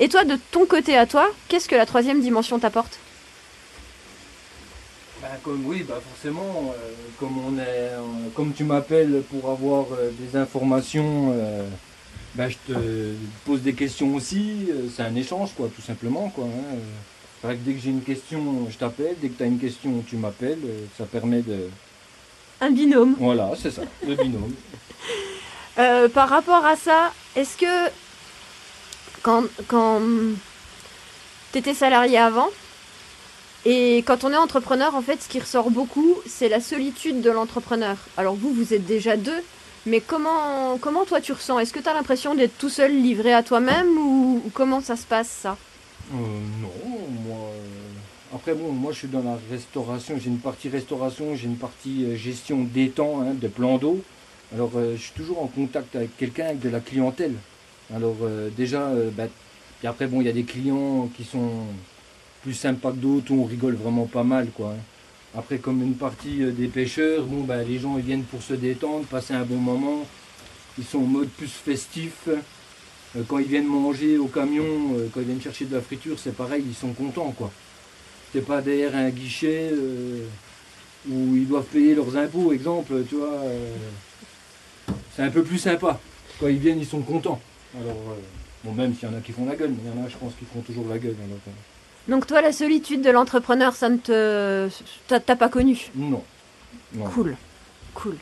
Et 0.00 0.08
toi, 0.08 0.24
de 0.24 0.36
ton 0.50 0.66
côté 0.66 0.96
à 0.96 1.06
toi, 1.06 1.28
qu'est-ce 1.48 1.68
que 1.68 1.76
la 1.76 1.86
troisième 1.86 2.20
dimension 2.20 2.58
t'apporte? 2.58 2.98
Ben, 5.22 5.28
comme 5.44 5.64
oui, 5.66 5.84
bah 5.88 6.00
forcément, 6.10 6.74
euh, 6.76 6.90
comme 7.20 7.38
on 7.38 7.56
est, 7.56 7.92
euh, 7.92 8.00
comme 8.34 8.52
tu 8.52 8.64
m'appelles 8.64 9.22
pour 9.30 9.50
avoir 9.52 9.86
euh, 9.92 10.10
des 10.18 10.36
informations, 10.36 11.32
ben, 12.34 12.48
je 12.48 12.56
te 12.66 12.78
pose 13.46 13.60
des 13.62 13.72
questions 13.72 14.12
aussi. 14.16 14.68
c'est 14.94 15.04
un 15.04 15.14
échange 15.14 15.50
quoi, 15.56 15.68
tout 15.74 15.82
simplement 15.82 16.28
quoi. 16.30 16.46
hein. 16.46 16.76
C'est 17.40 17.46
vrai 17.46 17.56
que 17.56 17.62
dès 17.62 17.74
que 17.74 17.80
j'ai 17.80 17.90
une 17.90 18.02
question, 18.02 18.68
je 18.68 18.76
t'appelle. 18.76 19.14
Dès 19.20 19.28
que 19.28 19.36
tu 19.36 19.42
as 19.44 19.46
une 19.46 19.60
question, 19.60 20.02
tu 20.08 20.16
m'appelles. 20.16 20.58
ça 20.98 21.04
permet 21.04 21.42
de, 21.42 21.68
Un 22.60 22.70
binôme. 22.70 23.14
Voilà, 23.20 23.50
c'est 23.56 23.70
ça, 23.70 23.82
le 24.06 24.16
binôme. 24.16 24.54
Par 26.14 26.28
rapport 26.28 26.64
à 26.66 26.74
ça, 26.74 27.12
est-ce 27.36 27.56
que 27.56 27.90
quand, 29.22 29.44
quand 29.68 30.00
tu 31.52 31.58
étais 31.58 31.74
salarié 31.74 32.18
avant, 32.18 32.48
et 33.64 33.98
quand 33.98 34.24
on 34.24 34.30
est 34.32 34.36
entrepreneur, 34.36 34.94
en 34.94 35.02
fait, 35.02 35.22
ce 35.22 35.28
qui 35.28 35.38
ressort 35.38 35.70
beaucoup, 35.70 36.16
c'est 36.26 36.48
la 36.48 36.60
solitude 36.60 37.20
de 37.20 37.30
l'entrepreneur. 37.30 37.96
Alors 38.16 38.34
vous, 38.34 38.52
vous 38.52 38.74
êtes 38.74 38.86
déjà 38.86 39.16
deux, 39.16 39.42
mais 39.86 40.00
comment, 40.00 40.78
comment 40.78 41.04
toi 41.04 41.20
tu 41.20 41.32
ressens? 41.32 41.58
Est-ce 41.58 41.72
que 41.72 41.80
tu 41.80 41.88
as 41.88 41.94
l'impression 41.94 42.34
d'être 42.34 42.56
tout 42.58 42.68
seul 42.68 42.92
livré 42.92 43.32
à 43.32 43.42
toi-même 43.42 43.88
ou, 43.98 44.42
comment 44.54 44.80
ça 44.80 44.96
se 44.96 45.06
passe 45.06 45.28
ça? 45.28 45.56
Euh, 46.12 46.16
non, 46.16 46.98
moi. 47.26 47.38
euh, 47.54 48.34
Après, 48.34 48.54
bon, 48.54 48.72
moi 48.72 48.92
je 48.92 48.98
suis 48.98 49.08
dans 49.08 49.22
la 49.22 49.38
restauration. 49.50 50.16
J'ai 50.18 50.28
une 50.28 50.38
partie 50.38 50.68
restauration, 50.68 51.34
j'ai 51.36 51.46
une 51.46 51.56
partie 51.56 52.04
euh, 52.04 52.16
gestion 52.16 52.62
d'étang, 52.62 53.20
hein, 53.22 53.34
de 53.34 53.48
plans 53.48 53.78
d'eau. 53.78 54.02
Alors, 54.54 54.72
je 54.74 55.00
suis 55.00 55.12
toujours 55.12 55.42
en 55.42 55.46
contact 55.46 55.96
avec 55.96 56.14
quelqu'un, 56.18 56.44
avec 56.46 56.60
de 56.60 56.68
la 56.68 56.80
clientèle. 56.80 57.34
Alors, 57.94 58.16
déjà, 58.54 58.90
bah, 59.16 59.24
puis 59.78 59.88
après, 59.88 60.06
bon, 60.06 60.20
il 60.20 60.26
y 60.26 60.28
a 60.28 60.32
des 60.32 60.42
clients 60.42 61.08
qui 61.16 61.24
sont 61.24 61.64
plus 62.42 62.54
sympas 62.54 62.90
que 62.90 62.96
d'autres, 62.96 63.32
on 63.32 63.44
rigole 63.44 63.74
vraiment 63.74 64.06
pas 64.06 64.24
mal, 64.24 64.48
quoi. 64.54 64.70
hein. 64.72 64.82
Après, 65.38 65.58
comme 65.58 65.82
une 65.82 65.94
partie 65.94 66.42
euh, 66.42 66.50
des 66.50 66.66
pêcheurs, 66.68 67.24
bon, 67.24 67.44
bah, 67.44 67.62
les 67.62 67.78
gens 67.78 67.94
viennent 67.96 68.24
pour 68.24 68.42
se 68.42 68.54
détendre, 68.54 69.04
passer 69.06 69.32
un 69.34 69.44
bon 69.44 69.56
moment. 69.56 70.04
Ils 70.78 70.84
sont 70.84 70.98
en 70.98 71.02
mode 71.06 71.28
plus 71.28 71.48
festif. 71.48 72.28
Euh, 72.28 73.22
Quand 73.28 73.38
ils 73.38 73.46
viennent 73.46 73.66
manger 73.66 74.18
au 74.18 74.26
camion, 74.26 74.64
euh, 74.96 75.08
quand 75.12 75.20
ils 75.20 75.26
viennent 75.26 75.40
chercher 75.40 75.64
de 75.66 75.74
la 75.74 75.80
friture, 75.82 76.18
c'est 76.18 76.34
pareil, 76.36 76.64
ils 76.66 76.74
sont 76.74 76.92
contents, 76.92 77.32
quoi. 77.36 77.50
C'est 78.32 78.44
pas 78.46 78.60
derrière 78.62 78.94
un 78.96 79.10
guichet 79.10 79.70
où 81.08 81.36
ils 81.36 81.46
doivent 81.46 81.66
payer 81.66 81.94
leurs 81.94 82.16
impôts, 82.16 82.52
exemple, 82.52 82.94
tu 83.08 83.16
vois. 83.16 83.42
c'est 85.14 85.22
un 85.22 85.30
peu 85.30 85.42
plus 85.42 85.58
sympa. 85.58 86.00
Quand 86.40 86.48
ils 86.48 86.56
viennent, 86.58 86.78
ils 86.80 86.86
sont 86.86 87.02
contents. 87.02 87.38
Alors, 87.78 88.16
bon, 88.64 88.72
même 88.72 88.94
s'il 88.94 89.06
y 89.06 89.12
en 89.12 89.16
a 89.16 89.20
qui 89.20 89.32
font 89.32 89.44
la 89.44 89.54
gueule, 89.54 89.70
mais 89.70 89.82
il 89.84 89.98
y 89.98 90.02
en 90.02 90.06
a, 90.06 90.08
je 90.08 90.16
pense, 90.16 90.32
qui 90.38 90.46
font 90.46 90.60
toujours 90.62 90.88
la 90.88 90.98
gueule. 90.98 91.14
euh, 91.20 91.50
Donc 92.08 92.26
toi, 92.26 92.40
la 92.40 92.52
solitude 92.52 93.02
de 93.02 93.10
l'entrepreneur, 93.10 93.74
ça 93.74 93.88
ne 93.88 93.96
te... 93.96 94.68
t'as 95.08 95.36
pas 95.36 95.48
connu 95.48 95.90
non. 95.94 96.22
non. 96.94 97.04
Cool, 97.04 97.36
cool. 97.94 98.16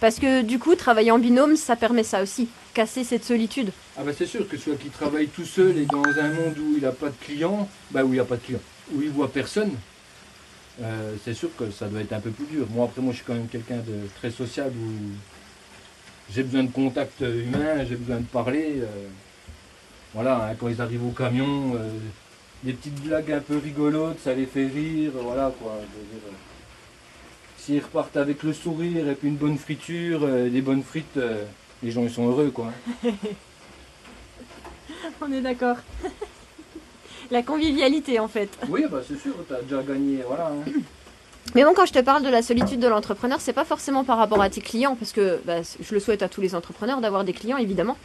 Parce 0.00 0.18
que 0.18 0.42
du 0.42 0.58
coup, 0.58 0.74
travailler 0.74 1.10
en 1.10 1.18
binôme, 1.18 1.56
ça 1.56 1.76
permet 1.76 2.02
ça 2.02 2.22
aussi, 2.22 2.48
casser 2.74 3.04
cette 3.04 3.24
solitude. 3.24 3.70
Ah 3.98 4.02
bah 4.02 4.12
c'est 4.16 4.26
sûr 4.26 4.48
que 4.48 4.56
soit 4.56 4.76
qu'il 4.76 4.90
travaille 4.90 5.28
tout 5.28 5.44
seul 5.44 5.76
et 5.76 5.84
dans 5.84 6.02
un 6.02 6.28
monde 6.30 6.58
où 6.58 6.74
il 6.76 6.82
n'a 6.82 6.92
pas 6.92 7.08
de 7.08 7.14
clients, 7.20 7.68
bah 7.90 8.02
où 8.02 8.08
il 8.08 8.12
n'y 8.14 8.18
a 8.18 8.24
pas 8.24 8.36
de 8.36 8.42
clients, 8.42 8.62
où 8.94 9.02
il 9.02 9.10
voit 9.10 9.30
personne, 9.30 9.72
euh, 10.80 11.14
c'est 11.22 11.34
sûr 11.34 11.50
que 11.56 11.70
ça 11.70 11.86
doit 11.86 12.00
être 12.00 12.14
un 12.14 12.20
peu 12.20 12.30
plus 12.30 12.46
dur. 12.46 12.66
Moi 12.70 12.86
après 12.86 13.02
moi 13.02 13.12
je 13.12 13.18
suis 13.18 13.26
quand 13.26 13.34
même 13.34 13.48
quelqu'un 13.48 13.76
de 13.76 14.08
très 14.18 14.30
sociable 14.30 14.74
où 14.78 14.90
j'ai 16.32 16.42
besoin 16.42 16.64
de 16.64 16.70
contact 16.70 17.20
humain, 17.20 17.84
j'ai 17.86 17.96
besoin 17.96 18.20
de 18.20 18.26
parler. 18.26 18.76
euh, 18.78 19.08
voilà, 20.14 20.46
hein, 20.46 20.54
quand 20.58 20.68
ils 20.68 20.80
arrivent 20.80 21.06
au 21.06 21.10
camion, 21.10 21.74
euh, 21.76 21.88
des 22.62 22.72
petites 22.72 23.00
blagues 23.02 23.32
un 23.32 23.40
peu 23.40 23.56
rigolotes, 23.58 24.18
ça 24.22 24.34
les 24.34 24.46
fait 24.46 24.66
rire, 24.66 25.12
voilà 25.14 25.52
quoi. 25.60 25.72
euh, 25.72 26.30
S'ils 27.58 27.82
repartent 27.82 28.16
avec 28.16 28.42
le 28.42 28.52
sourire 28.52 29.08
et 29.08 29.14
puis 29.14 29.28
une 29.28 29.36
bonne 29.36 29.58
friture, 29.58 30.20
euh, 30.24 30.48
des 30.48 30.60
bonnes 30.62 30.82
frites, 30.82 31.16
euh, 31.16 31.44
les 31.82 31.90
gens 31.90 32.02
ils 32.02 32.10
sont 32.10 32.28
heureux 32.28 32.50
quoi. 32.50 32.72
On 35.22 35.32
est 35.32 35.40
d'accord. 35.40 35.76
La 37.30 37.42
convivialité 37.42 38.18
en 38.18 38.28
fait. 38.28 38.48
Oui, 38.68 38.84
bah 38.90 39.00
c'est 39.06 39.18
sûr, 39.20 39.34
t'as 39.48 39.60
déjà 39.62 39.82
gagné, 39.82 40.22
voilà. 40.26 40.48
hein. 40.48 40.70
Mais 41.54 41.64
bon, 41.64 41.72
quand 41.74 41.86
je 41.86 41.92
te 41.92 41.98
parle 42.00 42.22
de 42.22 42.28
la 42.28 42.42
solitude 42.42 42.80
de 42.80 42.86
l'entrepreneur, 42.88 43.40
c'est 43.40 43.52
pas 43.52 43.64
forcément 43.64 44.04
par 44.04 44.18
rapport 44.18 44.40
à 44.42 44.50
tes 44.50 44.60
clients, 44.60 44.94
parce 44.96 45.12
que 45.12 45.40
bah, 45.44 45.62
je 45.62 45.94
le 45.94 46.00
souhaite 46.00 46.22
à 46.22 46.28
tous 46.28 46.40
les 46.40 46.54
entrepreneurs 46.54 47.00
d'avoir 47.00 47.24
des 47.24 47.32
clients, 47.32 47.56
évidemment. 47.56 47.96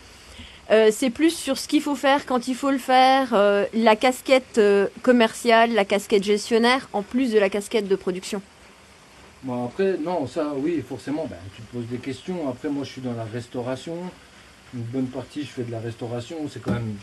Euh, 0.72 0.89
c'est 0.91 1.12
plus 1.12 1.29
sur 1.29 1.57
ce 1.57 1.67
qu'il 1.67 1.81
faut 1.81 1.95
faire 1.95 2.25
quand 2.25 2.48
il 2.48 2.55
faut 2.55 2.72
le 2.72 2.79
faire, 2.79 3.34
euh, 3.34 3.65
la 3.74 3.95
casquette 3.95 4.57
euh, 4.57 4.88
commerciale, 5.03 5.74
la 5.74 5.86
casquette 5.86 6.24
gestionnaire, 6.24 6.89
en 6.91 7.03
plus 7.03 7.31
de 7.31 7.38
la 7.38 7.50
casquette 7.50 7.88
de 7.88 7.95
production. 7.95 8.41
Bon 9.43 9.65
après, 9.65 9.98
non, 10.03 10.25
ça 10.25 10.53
oui, 10.55 10.84
forcément, 10.88 11.27
ben, 11.29 11.38
tu 11.55 11.62
te 11.62 11.72
poses 11.72 11.86
des 11.86 11.98
questions. 11.98 12.50
Après, 12.50 12.69
moi 12.69 12.84
je 12.84 12.89
suis 12.93 13.01
dans 13.01 13.13
la 13.13 13.25
restauration. 13.25 13.95
Une 14.74 14.81
bonne 14.81 15.05
partie, 15.05 15.43
je 15.43 15.50
fais 15.50 15.63
de 15.63 15.72
la 15.72 15.79
restauration. 15.79 16.38
C'est 16.51 16.62
quand 16.62 16.74
même 16.74 16.95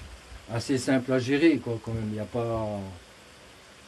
assez 0.52 0.76
simple 0.76 1.12
à 1.12 1.20
gérer, 1.20 1.58
quoi, 1.58 1.78
quand 1.84 1.92
même. 1.92 2.10
Il 2.12 2.18
a 2.18 2.24
pas. 2.24 2.66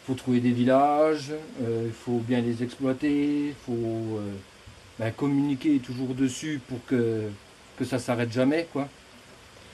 faut 0.06 0.14
trouver 0.14 0.38
des 0.38 0.52
villages, 0.52 1.32
il 1.60 1.92
faut 1.92 2.18
bien 2.18 2.40
les 2.40 2.62
exploiter, 2.62 3.48
il 3.48 3.54
faut 3.66 4.20
ben, 5.00 5.10
communiquer 5.10 5.80
toujours 5.80 6.14
dessus 6.14 6.60
pour 6.68 6.78
que, 6.86 7.22
que 7.76 7.84
ça 7.84 7.98
s'arrête 7.98 8.30
jamais, 8.30 8.68
quoi. 8.72 8.88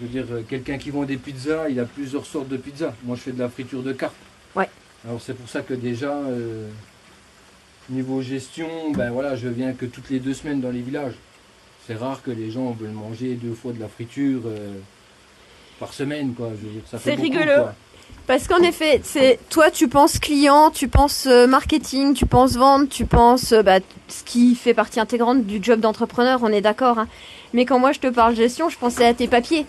Je 0.01 0.07
veux 0.07 0.11
dire, 0.13 0.25
euh, 0.33 0.43
quelqu'un 0.49 0.79
qui 0.79 0.91
vend 0.91 1.05
des 1.05 1.19
pizzas, 1.19 1.69
il 1.69 1.79
a 1.79 1.85
plusieurs 1.85 2.25
sortes 2.25 2.49
de 2.49 2.57
pizzas. 2.57 2.95
Moi, 3.05 3.17
je 3.17 3.21
fais 3.23 3.33
de 3.33 3.39
la 3.39 3.49
friture 3.51 3.83
de 3.83 3.93
carpe. 3.93 4.15
Ouais. 4.57 4.69
Alors, 5.07 5.21
c'est 5.21 5.35
pour 5.35 5.49
ça 5.49 5.61
que 5.61 5.75
déjà, 5.75 6.13
euh, 6.13 6.69
niveau 7.91 8.23
gestion, 8.23 8.93
ben 8.93 9.11
voilà, 9.11 9.37
je 9.37 9.49
viens 9.49 9.73
que 9.73 9.85
toutes 9.85 10.09
les 10.09 10.19
deux 10.19 10.33
semaines 10.35 10.61
dans 10.63 10.71
les 10.71 10.81
villages. 10.81 11.15
C'est 11.87 11.95
rare 11.97 12.23
que 12.23 12.31
les 12.31 12.51
gens 12.51 12.71
veulent 12.73 12.91
manger 12.93 13.35
deux 13.35 13.53
fois 13.53 13.73
de 13.73 13.81
la 13.81 13.89
friture 13.89 14.43
euh, 14.47 14.75
par 15.79 15.93
semaine, 15.93 16.33
quoi. 16.35 16.51
Je 16.59 16.67
veux 16.67 16.73
dire, 16.73 16.83
ça 16.87 16.99
fait 16.99 17.11
C'est 17.11 17.17
beaucoup, 17.17 17.33
rigolo. 17.39 17.53
quoi. 17.63 17.75
Parce 18.27 18.47
qu'en 18.47 18.63
effet, 18.63 19.01
c'est 19.03 19.39
toi, 19.51 19.71
tu 19.71 19.89
penses 19.89 20.19
client, 20.21 20.71
tu 20.71 20.87
penses 20.87 21.27
euh, 21.27 21.47
marketing, 21.49 22.15
tu 22.15 22.27
penses 22.27 22.55
vente, 22.57 22.89
tu 22.89 23.05
penses 23.05 23.53
euh, 23.53 23.63
bah, 23.63 23.81
ce 24.09 24.23
qui 24.23 24.55
fait 24.55 24.75
partie 24.75 25.01
intégrante 25.01 25.45
du 25.47 25.59
job 25.61 25.81
d'entrepreneur, 25.81 26.41
on 26.43 26.49
est 26.49 26.61
d'accord. 26.61 27.01
hein. 27.01 27.09
Mais 27.55 27.65
quand 27.65 27.81
moi 27.81 27.91
je 27.91 27.99
te 27.99 28.07
parle 28.07 28.37
gestion, 28.37 28.69
je 28.69 28.79
pensais 28.79 29.05
à 29.05 29.15
tes 29.15 29.27
papiers. 29.27 29.67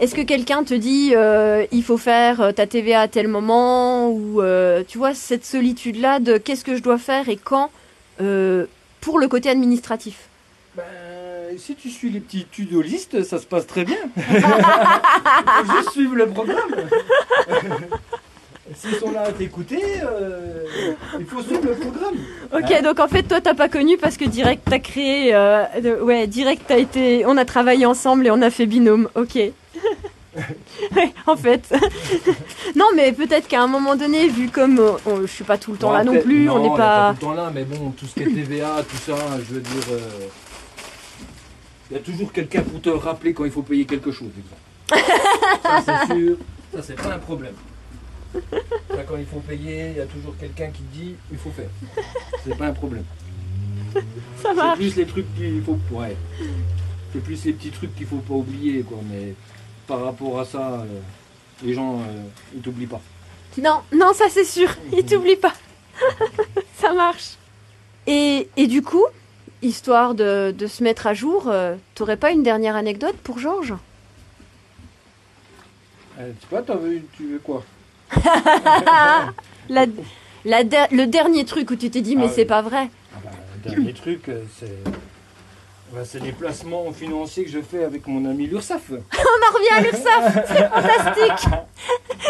Est-ce 0.00 0.14
que 0.14 0.22
quelqu'un 0.22 0.64
te 0.64 0.72
dit 0.72 1.12
euh, 1.14 1.66
il 1.72 1.82
faut 1.82 1.98
faire 1.98 2.54
ta 2.54 2.66
TVA 2.66 3.02
à 3.02 3.08
tel 3.08 3.28
moment 3.28 4.08
ou 4.08 4.40
tu 4.88 4.96
vois 4.96 5.14
cette 5.14 5.44
solitude 5.44 6.00
là 6.00 6.20
de 6.20 6.38
qu'est-ce 6.38 6.64
que 6.64 6.76
je 6.76 6.82
dois 6.82 6.96
faire 6.96 7.28
et 7.28 7.36
quand 7.36 7.70
pour 9.00 9.18
le 9.18 9.28
côté 9.28 9.50
administratif? 9.50 10.28
Ben, 10.76 10.84
si 11.58 11.74
tu 11.74 11.90
suis 11.90 12.10
les 12.10 12.20
petits 12.20 12.46
tudolistes, 12.50 13.22
ça 13.24 13.38
se 13.38 13.46
passe 13.46 13.66
très 13.66 13.84
bien. 13.84 13.96
Faut 14.16 15.72
juste 15.76 15.90
suivre 15.92 16.16
le 16.16 16.26
programme. 16.28 16.74
S'ils 18.76 18.94
sont 18.96 19.10
là 19.10 19.22
à 19.22 19.32
t'écouter, 19.32 19.82
euh, 20.04 20.64
il 21.18 21.26
faut 21.26 21.42
suivre 21.42 21.64
le 21.64 21.74
programme. 21.74 22.14
Ok, 22.54 22.70
Hein 22.70 22.82
donc 22.82 23.00
en 23.00 23.08
fait 23.08 23.24
toi 23.24 23.40
t'as 23.40 23.54
pas 23.54 23.68
connu 23.68 23.96
parce 23.98 24.16
que 24.16 24.24
direct 24.24 24.62
t'as 24.70 24.78
créé, 24.78 25.34
euh, 25.34 25.64
de- 25.82 26.00
ouais 26.00 26.28
direct 26.28 26.62
t'as 26.68 26.78
été, 26.78 27.24
on 27.26 27.36
a 27.36 27.44
travaillé 27.44 27.84
ensemble 27.84 28.28
et 28.28 28.30
on 28.30 28.40
a 28.42 28.50
fait 28.50 28.66
binôme. 28.66 29.08
Ok. 29.16 29.36
En 31.26 31.36
fait. 31.36 31.68
non 32.76 32.84
mais 32.94 33.10
peut-être 33.10 33.48
qu'à 33.48 33.60
un 33.60 33.66
moment 33.66 33.96
donné, 33.96 34.28
vu 34.28 34.48
comme 34.48 34.78
euh, 34.78 34.92
on- 35.04 35.22
je 35.22 35.26
suis 35.26 35.42
pas 35.44 35.58
tout 35.58 35.72
le 35.72 35.78
temps 35.78 35.88
Bon, 35.88 35.94
là 35.94 36.04
non 36.04 36.20
plus, 36.20 36.48
on 36.48 36.58
non, 36.58 36.62
n'est 36.62 36.68
y 36.68 36.74
a 36.74 36.76
pas. 36.76 37.14
tout 37.18 37.26
le 37.26 37.34
temps 37.34 37.42
là, 37.42 37.50
mais 37.52 37.64
bon, 37.64 37.90
tout 37.90 38.06
ce 38.06 38.14
qui 38.14 38.22
est 38.22 38.32
TVA, 38.32 38.84
tout 38.88 38.96
ça, 38.96 39.16
je 39.48 39.54
veux 39.54 39.60
dire. 39.60 39.82
Il 41.90 41.94
y 41.94 41.96
a 41.96 42.02
toujours 42.02 42.32
quelqu'un 42.32 42.62
pour 42.62 42.80
te 42.80 42.88
rappeler 42.88 43.34
quand 43.34 43.44
il 43.44 43.50
faut 43.50 43.62
payer 43.62 43.84
quelque 43.84 44.12
chose, 44.12 44.28
ça, 45.62 45.82
c'est 46.06 46.14
sûr. 46.14 46.36
Ça, 46.74 46.82
c'est 46.82 46.94
pas 46.94 47.14
un 47.14 47.18
problème. 47.18 47.54
Ça, 48.32 49.02
quand 49.06 49.16
il 49.16 49.26
faut 49.26 49.40
payer, 49.40 49.90
il 49.90 49.96
y 49.96 50.00
a 50.00 50.06
toujours 50.06 50.36
quelqu'un 50.38 50.68
qui 50.68 50.82
te 50.82 50.92
dit 50.96 51.14
il 51.30 51.38
faut 51.38 51.50
faire. 51.50 51.68
C'est 52.44 52.56
pas 52.56 52.66
un 52.66 52.72
problème. 52.72 53.04
Ça 53.92 54.00
C'est 54.50 54.54
marche. 54.54 54.78
plus 54.78 54.96
les 54.96 55.06
trucs 55.06 55.34
qu'il 55.36 55.62
faut. 55.62 55.78
Ouais. 55.92 56.16
C'est 57.12 57.22
plus 57.22 57.44
les 57.44 57.52
petits 57.52 57.70
trucs 57.70 57.94
qu'il 57.96 58.06
faut 58.06 58.16
pas 58.18 58.34
oublier, 58.34 58.82
quoi. 58.82 58.98
Mais 59.10 59.34
par 59.86 60.04
rapport 60.04 60.38
à 60.40 60.44
ça, 60.44 60.80
euh, 60.80 60.84
les 61.64 61.74
gens, 61.74 62.00
euh, 62.00 62.22
ils 62.54 62.60
t'oublient 62.60 62.86
pas. 62.86 63.00
Non, 63.58 63.80
non, 63.92 64.12
ça 64.14 64.26
c'est 64.28 64.44
sûr, 64.44 64.68
il 64.92 65.04
t'oublie 65.04 65.36
pas. 65.36 65.54
ça 66.80 66.92
marche. 66.92 67.30
Et, 68.06 68.48
et 68.56 68.66
du 68.68 68.80
coup, 68.82 69.04
histoire 69.62 70.14
de, 70.14 70.54
de 70.56 70.66
se 70.66 70.82
mettre 70.82 71.06
à 71.06 71.14
jour, 71.14 71.44
euh, 71.48 71.76
t'aurais 71.94 72.16
pas 72.16 72.30
une 72.30 72.42
dernière 72.42 72.76
anecdote 72.76 73.16
pour 73.22 73.38
Georges? 73.38 73.74
Euh, 76.18 76.30
tu 76.38 76.40
sais 76.42 76.54
pas, 76.56 76.62
t'as 76.62 76.76
vu, 76.76 77.04
tu 77.16 77.26
veux 77.26 77.38
quoi? 77.38 77.62
La- 79.68 79.86
la 80.44 80.64
der- 80.64 80.88
Le 80.90 81.06
dernier 81.06 81.44
truc 81.44 81.70
où 81.70 81.76
tu 81.76 81.90
t'es 81.90 82.00
dit, 82.00 82.16
mais 82.16 82.26
Ah 82.28 82.32
c'est 82.34 82.44
pas 82.44 82.62
vrai. 82.62 82.88
Ah 83.14 83.18
bah, 83.24 83.30
le 83.64 83.70
dernier 83.70 83.92
truc, 83.92 84.28
euh, 84.28 84.42
c'est. 84.58 84.82
bah, 85.94 86.00
c'est 86.04 86.18
les 86.20 86.32
placements 86.32 86.90
financiers 86.92 87.44
que 87.44 87.50
je 87.50 87.60
fais 87.60 87.84
avec 87.84 88.06
mon 88.08 88.28
ami 88.28 88.46
l'URSAF. 88.46 88.90
On 88.90 88.94
en 88.96 89.54
revient 89.54 89.76
à 89.76 89.80
l'URSSAF, 89.82 90.46
c'est 90.48 90.68
fantastique. 90.68 91.48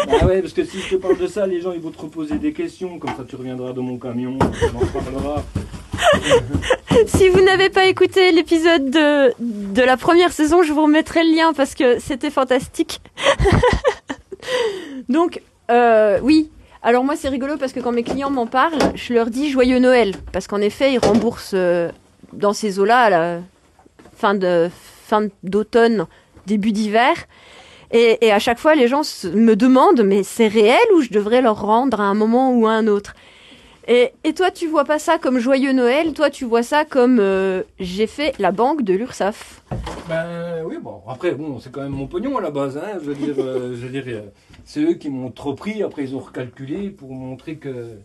Ah 0.09 0.25
ouais, 0.25 0.41
parce 0.41 0.53
que 0.53 0.63
si 0.63 0.79
je 0.81 0.89
te 0.91 0.95
parle 0.95 1.17
de 1.17 1.27
ça, 1.27 1.45
les 1.45 1.61
gens 1.61 1.73
ils 1.73 1.79
vont 1.81 1.91
te 1.91 2.01
reposer 2.01 2.37
des 2.39 2.53
questions, 2.53 2.97
comme 2.97 3.11
ça 3.15 3.23
tu 3.27 3.35
reviendras 3.35 3.71
dans 3.73 3.83
mon 3.83 3.97
camion, 3.99 4.37
on 4.39 4.77
en 4.77 4.85
parlera. 4.87 5.43
Si 7.07 7.29
vous 7.29 7.41
n'avez 7.41 7.69
pas 7.69 7.85
écouté 7.85 8.31
l'épisode 8.31 8.89
de, 8.89 9.33
de 9.39 9.81
la 9.81 9.97
première 9.97 10.31
saison, 10.31 10.61
je 10.61 10.73
vous 10.73 10.83
remettrai 10.83 11.23
le 11.23 11.35
lien 11.35 11.53
parce 11.53 11.73
que 11.73 11.99
c'était 11.99 12.29
fantastique. 12.29 13.01
Donc, 15.09 15.41
euh, 15.69 16.19
oui. 16.21 16.49
Alors 16.83 17.03
moi, 17.03 17.15
c'est 17.15 17.29
rigolo 17.29 17.57
parce 17.57 17.73
que 17.73 17.79
quand 17.79 17.91
mes 17.91 18.03
clients 18.03 18.29
m'en 18.29 18.47
parlent, 18.47 18.79
je 18.95 19.13
leur 19.13 19.29
dis 19.29 19.49
joyeux 19.49 19.79
Noël. 19.79 20.15
Parce 20.33 20.47
qu'en 20.47 20.61
effet, 20.61 20.93
ils 20.93 20.99
remboursent 20.99 21.51
euh, 21.53 21.91
dans 22.33 22.53
ces 22.53 22.79
eaux-là 22.79 22.99
à 22.99 23.09
la 23.09 23.39
fin 24.15 24.33
de 24.33 24.69
fin 25.05 25.27
d'automne, 25.43 26.07
début 26.47 26.71
d'hiver. 26.71 27.13
Et, 27.91 28.25
et 28.25 28.31
à 28.31 28.39
chaque 28.39 28.59
fois, 28.59 28.75
les 28.75 28.87
gens 28.87 29.01
me 29.33 29.55
demandent, 29.55 30.03
mais 30.03 30.23
c'est 30.23 30.47
réel 30.47 30.79
ou 30.95 31.01
je 31.01 31.09
devrais 31.09 31.41
leur 31.41 31.61
rendre 31.61 31.99
à 31.99 32.05
un 32.05 32.13
moment 32.13 32.51
ou 32.51 32.67
à 32.67 32.71
un 32.71 32.87
autre? 32.87 33.13
Et, 33.87 34.11
et 34.23 34.33
toi, 34.33 34.51
tu 34.51 34.67
vois 34.67 34.85
pas 34.85 34.99
ça 34.99 35.17
comme 35.17 35.39
joyeux 35.39 35.73
Noël, 35.73 36.13
toi, 36.13 36.29
tu 36.29 36.45
vois 36.45 36.63
ça 36.63 36.85
comme 36.85 37.19
euh, 37.19 37.63
j'ai 37.79 38.07
fait 38.07 38.37
la 38.39 38.51
banque 38.51 38.83
de 38.83 38.93
l'URSSAF. 38.93 39.63
Ben 40.07 40.63
oui, 40.65 40.77
bon, 40.81 41.01
après, 41.07 41.33
bon, 41.33 41.59
c'est 41.59 41.71
quand 41.71 41.81
même 41.81 41.91
mon 41.91 42.07
pognon 42.07 42.37
à 42.37 42.41
la 42.41 42.51
base, 42.51 42.77
hein, 42.77 42.99
je 43.01 43.11
veux 43.11 43.15
dire, 43.15 43.35
euh, 43.39 43.75
je 43.79 43.85
veux 43.87 43.89
dire 43.89 44.03
euh, 44.07 44.21
c'est 44.65 44.81
eux 44.81 44.93
qui 44.93 45.09
m'ont 45.09 45.31
trop 45.31 45.53
pris, 45.53 45.81
après 45.83 46.03
ils 46.03 46.15
ont 46.15 46.19
recalculé 46.19 46.89
pour 46.89 47.11
montrer 47.13 47.55
que. 47.55 47.97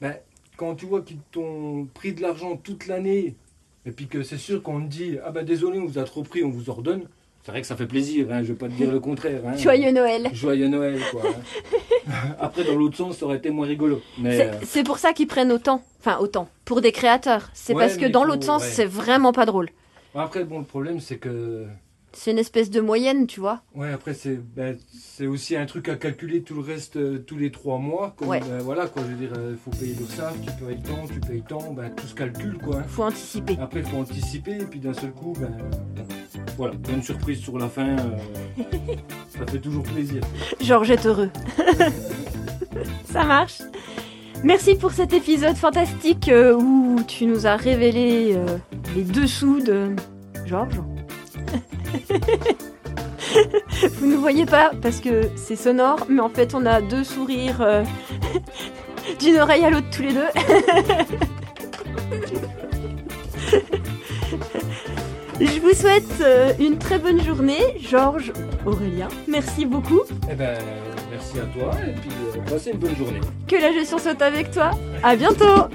Ben, 0.00 0.14
quand 0.56 0.74
tu 0.74 0.86
vois 0.86 1.02
qu'ils 1.02 1.18
t'ont 1.32 1.86
pris 1.94 2.12
de 2.12 2.22
l'argent 2.22 2.56
toute 2.56 2.86
l'année, 2.86 3.36
et 3.86 3.90
puis 3.90 4.06
que 4.06 4.22
c'est 4.22 4.38
sûr 4.38 4.62
qu'on 4.62 4.80
te 4.82 4.86
dit, 4.88 5.16
ah 5.24 5.30
ben 5.30 5.44
désolé, 5.44 5.78
on 5.78 5.86
vous 5.86 5.98
a 5.98 6.04
trop 6.04 6.22
pris, 6.22 6.42
on 6.44 6.50
vous 6.50 6.68
ordonne, 6.70 7.02
c'est 7.44 7.52
vrai 7.52 7.60
que 7.62 7.66
ça 7.66 7.76
fait 7.76 7.86
plaisir, 7.86 8.26
hein, 8.30 8.42
je 8.42 8.48
vais 8.48 8.58
pas 8.58 8.66
te 8.68 8.72
dire 8.74 8.90
le 8.90 9.00
contraire. 9.00 9.40
Hein, 9.46 9.56
Joyeux 9.56 9.92
Noël. 9.92 10.28
Joyeux 10.32 10.68
Noël, 10.68 11.00
quoi. 11.10 11.22
hein. 11.26 11.32
Après, 12.40 12.64
dans 12.64 12.74
l'autre 12.74 12.96
sens, 12.96 13.18
ça 13.18 13.26
aurait 13.26 13.36
été 13.38 13.50
moins 13.50 13.66
rigolo. 13.66 14.00
Mais 14.18 14.36
C'est- 14.36 14.48
euh, 14.50 14.54
C'est 14.62 14.82
pour 14.84 14.98
ça 14.98 15.12
qu'ils 15.12 15.26
prennent 15.26 15.52
autant. 15.52 15.82
Enfin, 16.00 16.18
autant. 16.20 16.48
Pour 16.64 16.80
des 16.80 16.92
créateurs. 16.92 17.48
C'est 17.54 17.74
Ouais, 17.74 17.84
parce 17.84 17.96
que 17.96 18.06
dans 18.06 18.24
l'autre 18.24 18.44
sens, 18.44 18.62
ouais. 18.62 18.68
c'est 18.68 18.84
vraiment 18.86 19.32
pas 19.32 19.46
drôle. 19.46 19.68
après, 20.14 20.44
bon, 20.44 20.58
le 20.60 20.64
problème, 20.64 21.00
c'est 21.00 21.16
que. 21.18 21.66
C'est 22.12 22.30
une 22.30 22.38
espèce 22.38 22.70
de 22.70 22.80
moyenne, 22.80 23.26
tu 23.26 23.38
vois. 23.38 23.60
Ouais, 23.74 23.92
après, 23.92 24.14
c'est 24.14 24.36
ben, 24.56 24.76
aussi 25.28 25.56
un 25.56 25.66
truc 25.66 25.88
à 25.88 25.96
calculer 25.96 26.42
tout 26.42 26.54
le 26.54 26.60
reste, 26.62 26.96
euh, 26.96 27.18
tous 27.18 27.36
les 27.36 27.50
trois 27.50 27.78
mois. 27.78 28.14
Comme, 28.16 28.28
Ouais. 28.28 28.40
ben, 28.40 28.58
voilà, 28.62 28.86
quoi, 28.86 29.02
je 29.06 29.08
veux 29.14 29.26
dire, 29.28 29.32
il 29.50 29.56
faut 29.56 29.70
payer 29.70 29.94
le 29.98 30.06
SAF, 30.06 30.34
tu 30.40 30.50
payes 30.64 30.80
tant, 30.82 31.06
tu 31.06 31.20
payes 31.20 31.44
tant, 31.46 31.72
ben, 31.72 31.90
tout 31.94 32.06
se 32.06 32.14
calcule, 32.14 32.56
quoi. 32.58 32.78
hein. 32.78 32.84
Faut 32.88 33.02
anticiper. 33.04 33.58
Après, 33.60 33.80
il 33.80 33.86
faut 33.86 33.98
anticiper, 33.98 34.52
et 34.56 34.64
puis 34.64 34.80
d'un 34.80 34.94
seul 34.94 35.12
coup, 35.12 35.34
ben, 35.38 35.52
voilà, 36.56 36.74
bonne 36.76 37.02
surprise 37.02 37.40
sur 37.40 37.58
la 37.58 37.68
fin, 37.68 37.96
euh, 37.98 38.64
ça 39.28 39.46
fait 39.46 39.60
toujours 39.60 39.82
plaisir. 39.84 40.22
Georges 40.60 40.90
est 40.90 41.06
heureux. 41.06 41.30
ça 43.12 43.24
marche. 43.24 43.58
Merci 44.44 44.76
pour 44.76 44.92
cet 44.92 45.12
épisode 45.12 45.56
fantastique 45.56 46.28
euh, 46.28 46.54
où 46.54 47.00
tu 47.06 47.26
nous 47.26 47.46
as 47.46 47.56
révélé 47.56 48.34
euh, 48.34 48.56
les 48.96 49.02
dessous 49.02 49.60
de 49.60 49.90
Georges. 50.46 50.80
Vous 54.00 54.06
ne 54.06 54.16
voyez 54.16 54.46
pas 54.46 54.70
parce 54.80 55.00
que 55.00 55.28
c'est 55.36 55.56
sonore, 55.56 56.06
mais 56.08 56.20
en 56.20 56.28
fait 56.28 56.54
on 56.54 56.64
a 56.66 56.80
deux 56.80 57.04
sourires 57.04 57.60
euh, 57.60 57.84
d'une 59.20 59.38
oreille 59.38 59.64
à 59.64 59.70
l'autre 59.70 59.88
tous 59.90 60.02
les 60.02 60.12
deux. 60.12 60.28
Je 65.40 65.60
vous 65.60 65.72
souhaite 65.72 66.20
euh, 66.20 66.52
une 66.58 66.78
très 66.78 66.98
bonne 66.98 67.22
journée, 67.22 67.62
Georges, 67.80 68.32
Aurélien. 68.66 69.06
Merci 69.28 69.66
beaucoup. 69.66 70.00
Eh 70.28 70.34
ben, 70.34 70.58
Merci 71.10 71.40
à 71.40 71.44
toi 71.46 71.72
et 71.86 71.92
puis 71.92 72.10
euh, 72.36 72.40
passez 72.50 72.70
une 72.70 72.78
bonne 72.78 72.96
journée. 72.96 73.20
Que 73.46 73.56
la 73.56 73.72
gestion 73.72 73.98
soit 73.98 74.20
avec 74.20 74.50
toi. 74.50 74.70
À 75.02 75.16
bientôt 75.16 75.68